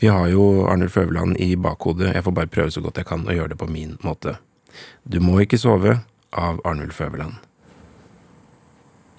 Vi 0.00 0.14
har 0.14 0.30
jo 0.32 0.66
Arnulf 0.70 0.96
Øverland 1.02 1.36
i 1.42 1.54
bakhodet, 1.58 2.14
jeg 2.14 2.24
får 2.26 2.38
bare 2.38 2.52
prøve 2.54 2.72
så 2.74 2.84
godt 2.84 3.02
jeg 3.02 3.10
kan 3.10 3.26
å 3.26 3.36
gjøre 3.36 3.54
det 3.54 3.60
på 3.60 3.70
min 3.70 3.96
måte. 4.06 4.38
Du 5.02 5.18
må 5.24 5.40
ikke 5.42 5.60
sove, 5.60 5.98
av 6.32 6.60
Arnulf 6.64 7.00
Øverland. 7.00 7.36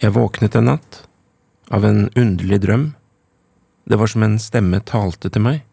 Jeg 0.02 0.13
våknet 0.13 0.56
en 0.56 0.70
natt 0.70 1.02
av 1.74 1.86
en 1.86 2.10
underlig 2.15 2.62
drøm. 2.63 2.88
Det 3.88 3.98
var 3.98 4.12
som 4.12 4.24
en 4.24 4.38
stemme 4.39 4.80
talte 4.86 5.32
til 5.32 5.43
meg, 5.43 5.63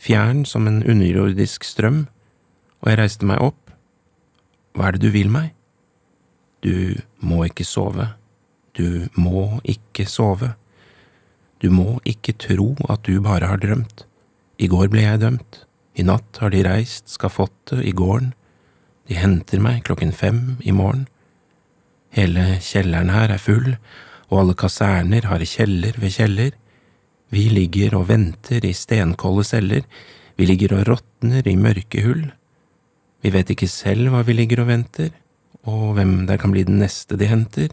fjern 0.00 0.44
som 0.48 0.66
en 0.66 0.82
underjordisk 0.82 1.66
strøm, 1.66 2.06
og 2.82 2.90
jeg 2.90 2.98
reiste 2.98 3.28
meg 3.28 3.42
opp. 3.42 3.74
Hva 4.72 4.88
er 4.88 4.96
det 4.96 5.04
du 5.04 5.12
vil 5.14 5.30
meg? 5.30 5.52
Du 6.62 6.98
må 7.20 7.42
ikke 7.44 7.66
sove. 7.66 8.12
Du 8.72 9.08
må 9.18 9.60
ikke 9.68 10.06
sove. 10.08 10.54
Du 11.62 11.68
må 11.70 11.98
ikke 12.08 12.34
tro 12.38 12.72
at 12.90 13.04
du 13.06 13.20
bare 13.22 13.50
har 13.50 13.60
drømt. 13.62 14.06
I 14.58 14.70
går 14.70 14.88
ble 14.90 15.04
jeg 15.04 15.20
dømt. 15.22 15.64
I 15.98 16.06
natt 16.06 16.40
har 16.40 16.54
de 16.54 16.62
reist 16.64 17.10
skafottet 17.12 17.82
i 17.84 17.92
gården. 17.92 18.32
De 19.08 19.18
henter 19.18 19.60
meg 19.62 19.82
klokken 19.86 20.12
fem 20.14 20.58
i 20.62 20.72
morgen. 20.74 21.06
Hele 22.12 22.58
kjelleren 22.62 23.12
her 23.12 23.32
er 23.32 23.40
full, 23.40 23.74
og 24.28 24.42
alle 24.42 24.56
kaserner 24.58 25.26
har 25.28 25.44
kjeller 25.48 25.96
ved 26.00 26.14
kjeller. 26.14 26.52
Vi 27.32 27.48
ligger 27.48 27.96
og 27.96 28.08
venter 28.10 28.64
i 28.68 28.74
stenkolde 28.76 29.44
celler, 29.48 29.86
vi 30.36 30.46
ligger 30.48 30.76
og 30.76 30.86
råtner 30.88 31.46
i 31.48 31.56
mørke 31.56 32.04
hull. 32.04 32.26
Vi 33.22 33.30
vet 33.32 33.52
ikke 33.54 33.68
selv 33.70 34.10
hva 34.12 34.22
vi 34.26 34.36
ligger 34.36 34.62
og 34.64 34.70
venter, 34.72 35.12
og 35.68 35.94
hvem 35.96 36.26
der 36.26 36.40
kan 36.42 36.52
bli 36.52 36.64
den 36.66 36.80
neste 36.82 37.16
de 37.16 37.28
henter. 37.30 37.70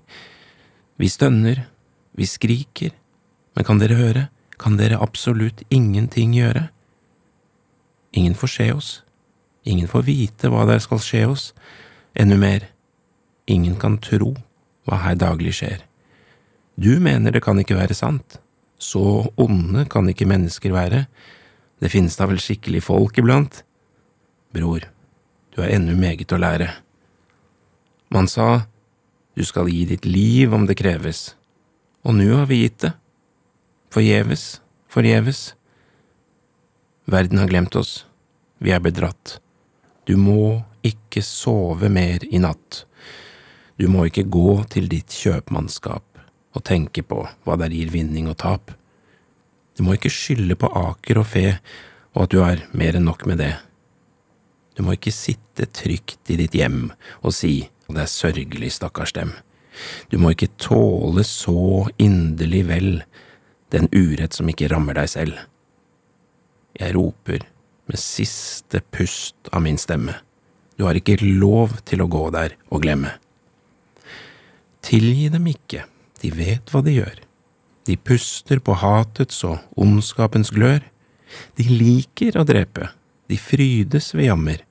Vi 1.00 1.10
stønner, 1.10 1.66
vi 2.14 2.28
skriker, 2.28 2.94
men 3.56 3.66
kan 3.66 3.80
dere 3.82 3.98
høre, 4.00 4.28
kan 4.60 4.78
dere 4.80 5.00
absolutt 5.02 5.64
ingenting 5.72 6.36
gjøre? 6.36 6.68
Ingen 8.14 8.36
får 8.36 8.54
se 8.56 8.68
oss, 8.74 8.90
Ingen 9.70 9.90
får 9.92 10.06
vite 10.08 10.50
hva 10.50 10.66
der 10.70 10.82
skal 10.82 11.02
skje 11.04 11.24
oss. 11.30 11.46
Enda 12.18 12.38
mer, 12.40 12.66
ingen 13.46 13.78
kan 13.80 14.00
tro 14.02 14.34
hva 14.90 15.02
her 15.04 15.18
daglig 15.20 15.54
skjer. 15.60 15.84
Du 16.80 16.96
mener 17.04 17.36
det 17.36 17.44
kan 17.46 17.60
ikke 17.62 17.78
være 17.78 17.98
sant. 17.98 18.40
Så 18.80 19.30
onde 19.38 19.84
kan 19.92 20.08
ikke 20.10 20.30
mennesker 20.30 20.74
være. 20.74 21.06
Det 21.80 21.92
finnes 21.92 22.16
da 22.18 22.28
vel 22.30 22.40
skikkelig 22.42 22.82
folk 22.88 23.20
iblant? 23.20 23.62
Bror, 24.56 24.88
du 25.54 25.62
har 25.62 25.72
ennå 25.76 25.94
meget 26.00 26.32
å 26.34 26.40
lære. 26.40 26.72
Man 28.10 28.28
sa 28.32 28.66
du 29.38 29.46
skal 29.46 29.70
gi 29.72 29.86
ditt 29.88 30.08
liv 30.08 30.54
om 30.56 30.66
det 30.68 30.76
kreves, 30.80 31.36
og 32.04 32.18
nå 32.18 32.26
har 32.34 32.48
vi 32.50 32.64
gitt 32.64 32.82
det. 32.84 32.90
Forgjeves, 33.94 34.60
forgjeves. 34.92 35.54
Verden 37.08 37.40
har 37.40 37.48
glemt 37.48 37.78
oss, 37.80 38.04
vi 38.60 38.74
er 38.76 38.84
bedratt. 38.84 39.38
Du 40.10 40.16
må 40.18 40.64
ikke 40.82 41.22
sove 41.22 41.86
mer 41.94 42.24
i 42.26 42.40
natt. 42.42 42.84
Du 43.78 43.86
må 43.94 44.08
ikke 44.10 44.26
gå 44.26 44.56
til 44.74 44.88
ditt 44.90 45.14
kjøpmannskap 45.14 46.24
og 46.58 46.64
tenke 46.66 47.04
på 47.06 47.22
hva 47.46 47.58
der 47.62 47.70
gir 47.70 47.92
vinning 47.94 48.26
og 48.32 48.40
tap. 48.42 48.74
Du 49.78 49.86
må 49.86 49.94
ikke 49.94 50.10
skylde 50.10 50.58
på 50.58 50.72
aker 50.74 51.22
og 51.22 51.28
fe 51.30 51.46
og 52.16 52.24
at 52.24 52.34
du 52.34 52.40
har 52.42 52.64
mer 52.74 52.98
enn 52.98 53.06
nok 53.06 53.28
med 53.30 53.38
det. 53.44 53.54
Du 54.74 54.82
må 54.88 54.98
ikke 54.98 55.14
sitte 55.14 55.70
trygt 55.78 56.34
i 56.34 56.40
ditt 56.42 56.58
hjem 56.58 56.90
og 57.22 57.36
si 57.38 57.54
at 57.86 57.94
det 57.94 58.04
er 58.08 58.12
sørgelig, 58.16 58.74
stakkars 58.80 59.14
dem. 59.14 59.36
Du 60.10 60.18
må 60.18 60.34
ikke 60.34 60.50
tåle 60.58 61.22
så 61.28 61.86
inderlig 62.02 62.66
vel 62.66 62.90
den 63.70 63.86
urett 63.94 64.34
som 64.34 64.50
ikke 64.50 64.72
rammer 64.74 64.98
deg 64.98 65.14
selv. 65.14 65.38
Jeg 66.82 66.98
roper 66.98 67.46
med 67.90 68.00
siste 68.02 68.82
pust 68.94 69.50
av 69.52 69.64
min 69.66 69.80
stemme. 69.82 70.16
Du 70.78 70.86
har 70.86 70.96
ikke 70.96 71.18
lov 71.20 71.80
til 71.90 72.04
å 72.04 72.08
gå 72.08 72.30
der 72.32 72.56
og 72.70 72.86
glemme. 72.86 73.16
Tilgi 74.86 75.28
dem 75.34 75.50
ikke, 75.52 75.84
de 76.22 76.32
vet 76.32 76.72
hva 76.72 76.84
de 76.86 76.96
gjør. 77.00 77.18
De 77.90 77.98
puster 77.98 78.62
på 78.64 78.78
hatets 78.78 79.42
og 79.48 79.60
ondskapens 79.80 80.54
glør. 80.56 80.84
De 81.58 81.66
liker 81.68 82.38
å 82.40 82.46
drepe, 82.48 82.92
de 83.30 83.38
frydes 83.38 84.14
ved 84.16 84.30
jammer. 84.30 84.64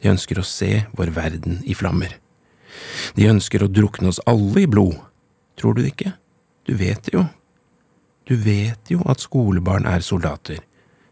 De 0.00 0.12
ønsker 0.12 0.38
å 0.40 0.46
se 0.46 0.84
vår 0.96 1.12
verden 1.16 1.60
i 1.68 1.76
flammer. 1.76 2.14
De 3.16 3.26
ønsker 3.28 3.64
å 3.64 3.72
drukne 3.72 4.12
oss 4.12 4.22
alle 4.28 4.64
i 4.64 4.70
blod. 4.70 4.96
Tror 5.58 5.74
du 5.74 5.82
det 5.82 5.94
ikke? 5.94 6.14
Du 6.68 6.76
vet 6.78 7.02
det 7.04 7.16
jo. 7.16 7.26
Du 8.28 8.36
vet 8.38 8.92
jo 8.92 9.02
at 9.10 9.24
skolebarn 9.24 9.88
er 9.90 10.04
soldater, 10.06 10.60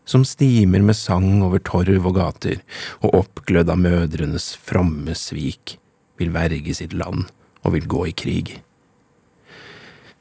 som 0.09 0.25
stimer 0.25 0.81
med 0.85 0.97
sang 0.97 1.43
over 1.45 1.61
torv 1.61 2.07
og 2.09 2.17
gater, 2.17 2.63
og 3.05 3.19
oppglødd 3.23 3.69
av 3.73 3.81
mødrenes 3.83 4.55
fromme 4.65 5.17
svik, 5.19 5.77
vil 6.19 6.33
verge 6.35 6.75
sitt 6.75 6.97
land 6.97 7.29
og 7.63 7.75
vil 7.77 7.87
gå 7.91 8.07
i 8.09 8.15
krig. 8.17 8.57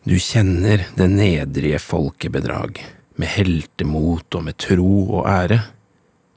Du 0.08 0.15
kjenner 0.19 0.86
det 0.95 1.08
nedrige 1.12 1.80
folkebedrag, 1.84 2.80
med 3.17 3.32
heltemot 3.34 4.36
og 4.38 4.43
med 4.45 4.60
tro 4.62 4.91
og 5.08 5.26
ære. 5.26 5.58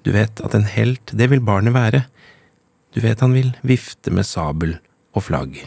Du 0.02 0.14
vet 0.14 0.40
at 0.40 0.54
en 0.56 0.64
helt, 0.64 1.12
det 1.12 1.28
vil 1.28 1.42
barnet 1.44 1.76
være. 1.76 2.06
Du 2.96 3.02
vet 3.04 3.20
han 3.20 3.36
vil 3.36 3.52
vifte 3.60 4.10
med 4.14 4.26
sabel 4.26 4.78
og 5.12 5.26
flagg. 5.26 5.58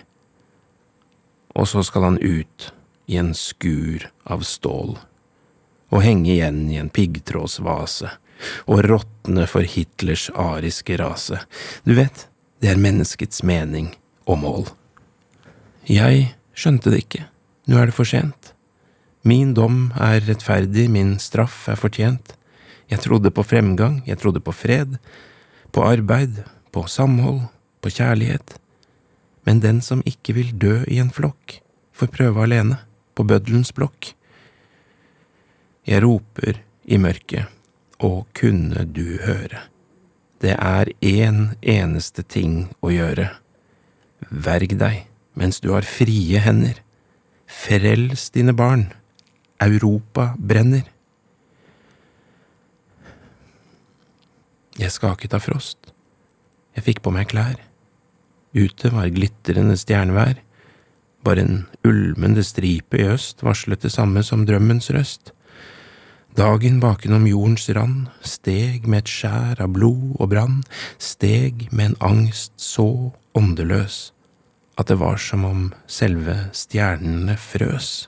Og 1.54 1.70
så 1.70 1.84
skal 1.86 2.08
han 2.10 2.20
ut 2.20 2.72
i 3.08 3.20
en 3.22 3.32
skur 3.38 4.08
av 4.26 4.42
stål, 4.48 4.96
og 5.94 6.02
henge 6.06 6.32
igjen 6.34 6.64
i 6.74 6.80
en 6.82 6.90
piggtrådsvase, 6.94 8.10
og 8.68 8.84
råtne 8.90 9.46
for 9.48 9.68
Hitlers 9.68 10.28
ariske 10.34 10.98
rase. 11.00 11.44
Du 11.86 11.94
vet, 11.98 12.26
det 12.60 12.72
er 12.74 12.82
menneskets 12.82 13.44
mening 13.46 13.92
og 14.26 14.42
mål. 14.42 14.66
Jeg 15.88 16.34
skjønte 16.58 16.92
det 16.92 17.04
ikke, 17.06 17.28
nå 17.70 17.80
er 17.80 17.92
det 17.92 17.98
for 17.98 18.10
sent. 18.10 18.54
Min 19.24 19.54
dom 19.56 19.94
er 19.96 20.24
rettferdig, 20.26 20.90
min 20.92 21.16
straff 21.22 21.70
er 21.72 21.80
fortjent. 21.80 22.34
Jeg 22.92 23.06
trodde 23.06 23.32
på 23.32 23.46
fremgang, 23.48 24.02
jeg 24.08 24.20
trodde 24.20 24.44
på 24.44 24.52
fred, 24.52 24.98
på 25.72 25.86
arbeid, 25.88 26.44
på 26.76 26.84
samhold, 26.92 27.46
på 27.80 27.94
kjærlighet 27.94 28.58
men 29.44 29.60
den 29.64 29.82
som 29.84 30.04
ikke 30.08 30.36
vil 30.38 30.52
dø 30.60 30.82
i 30.88 31.00
en 31.04 31.12
flokk, 31.14 31.60
får 31.94 32.12
prøve 32.16 32.44
alene, 32.46 32.80
på 33.14 33.26
bøddelens 33.28 33.74
blokk. 33.76 34.14
Jeg 35.84 36.04
roper 36.06 36.62
i 36.88 36.98
mørket, 36.98 37.50
og 38.00 38.28
kunne 38.36 38.86
du 38.88 39.20
høre. 39.24 39.66
Det 40.44 40.56
er 40.56 40.92
én 41.04 41.54
eneste 41.60 42.24
ting 42.24 42.70
å 42.84 42.92
gjøre. 42.92 43.30
Verg 44.30 44.76
deg 44.80 45.04
mens 45.40 45.60
du 45.64 45.72
har 45.74 45.88
frie 45.88 46.40
hender. 46.44 46.80
Frels 47.48 48.30
dine 48.34 48.54
barn. 48.56 48.90
Europa 49.64 50.34
brenner. 50.38 50.86
Jeg 54.80 54.92
skaket 54.92 55.36
av 55.36 55.44
frost. 55.46 55.94
Jeg 56.74 56.88
fikk 56.88 57.04
på 57.06 57.14
meg 57.14 57.30
klær. 57.32 57.60
Ute 58.54 58.90
var 58.94 59.12
glitrende 59.14 59.78
stjernevær. 59.78 60.40
Bare 61.24 61.44
en 61.46 61.62
ulmende 61.88 62.44
stripe 62.44 63.00
i 63.00 63.08
øst 63.14 63.44
varslet 63.46 63.86
det 63.86 63.94
samme 63.94 64.24
som 64.26 64.48
drømmens 64.48 64.92
røst. 64.94 65.32
Dagen 66.34 66.80
bakenom 66.82 67.28
jordens 67.30 67.68
rand 67.70 68.08
steg 68.26 68.88
med 68.90 69.04
et 69.04 69.12
skjær 69.12 69.60
av 69.62 69.76
blod 69.76 70.16
og 70.18 70.32
brann, 70.32 70.64
steg 70.98 71.68
med 71.70 71.92
en 71.92 71.98
angst 72.08 72.56
så 72.58 72.88
åndeløs 73.38 74.08
at 74.82 74.90
det 74.90 74.98
var 74.98 75.22
som 75.22 75.46
om 75.46 75.68
selve 75.86 76.34
stjernene 76.58 77.36
frøs. 77.38 78.08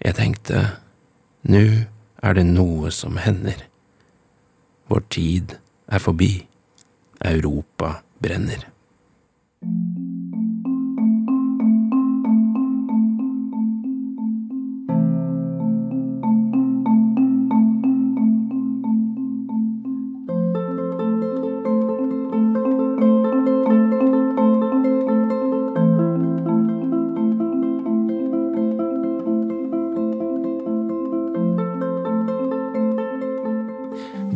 Jeg 0.00 0.16
tenkte, 0.16 0.64
nu 1.44 1.84
er 2.24 2.40
det 2.40 2.46
noe 2.48 2.88
som 2.94 3.20
hender. 3.20 3.66
Vår 4.88 5.04
tid 5.12 5.58
er 5.92 6.00
forbi, 6.00 6.32
Europa 7.20 7.98
brenner. 8.16 8.64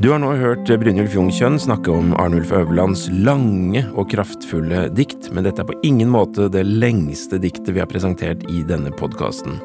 Du 0.03 0.09
har 0.11 0.19
nå 0.19 0.33
hørt 0.35 0.67
Brynjulf 0.67 1.13
Jungkjønn 1.15 1.61
snakke 1.63 1.93
om 1.95 2.09
Arnulf 2.19 2.51
Øverlands 2.51 3.05
lange 3.23 3.85
og 3.95 4.09
kraftfulle 4.11 4.89
dikt, 4.91 5.29
men 5.31 5.47
dette 5.47 5.63
er 5.63 5.69
på 5.69 5.77
ingen 5.87 6.11
måte 6.11 6.49
det 6.51 6.65
lengste 6.67 7.39
diktet 7.39 7.71
vi 7.77 7.79
har 7.79 7.87
presentert 7.87 8.43
i 8.51 8.65
denne 8.67 8.91
podkasten. 8.99 9.61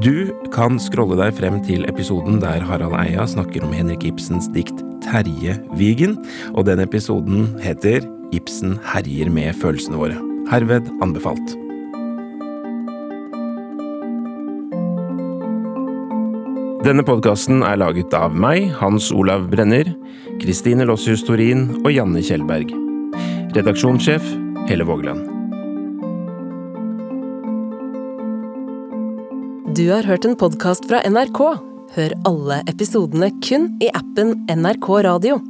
Du 0.00 0.32
kan 0.54 0.80
scrolle 0.80 1.20
deg 1.20 1.36
frem 1.36 1.60
til 1.68 1.84
episoden 1.90 2.40
der 2.40 2.64
Harald 2.64 2.96
Eia 3.02 3.28
snakker 3.28 3.68
om 3.68 3.76
Henrik 3.76 4.08
Ibsens 4.08 4.48
dikt 4.56 4.80
Terje 5.04 5.58
Vigen, 5.76 6.16
og 6.56 6.70
den 6.70 6.80
episoden 6.80 7.52
heter 7.60 8.00
Ibsen 8.32 8.78
herjer 8.94 9.28
med 9.28 9.60
følelsene 9.60 10.00
våre. 10.00 10.16
Herved 10.48 10.88
anbefalt. 11.04 11.58
Denne 16.86 17.02
podkasten 17.02 17.64
er 17.66 17.80
laget 17.80 18.12
av 18.14 18.30
meg, 18.30 18.68
Hans 18.78 19.08
Olav 19.10 19.48
Brenner, 19.50 19.88
Kristine 20.38 20.84
Lossius 20.86 21.24
Torin 21.26 21.64
og 21.80 21.88
Janne 21.90 22.22
Kjellberg. 22.22 22.70
Redaksjonssjef 23.56 24.22
Helle 24.68 24.86
Vågeland. 24.86 25.24
Du 29.74 29.82
har 29.90 30.06
hørt 30.06 30.30
en 30.30 30.38
podkast 30.38 30.86
fra 30.86 31.02
NRK. 31.10 31.42
Hør 31.98 32.16
alle 32.30 32.62
episodene 32.70 33.32
kun 33.42 33.72
i 33.82 33.90
appen 33.90 34.36
NRK 34.46 34.90
Radio. 35.10 35.42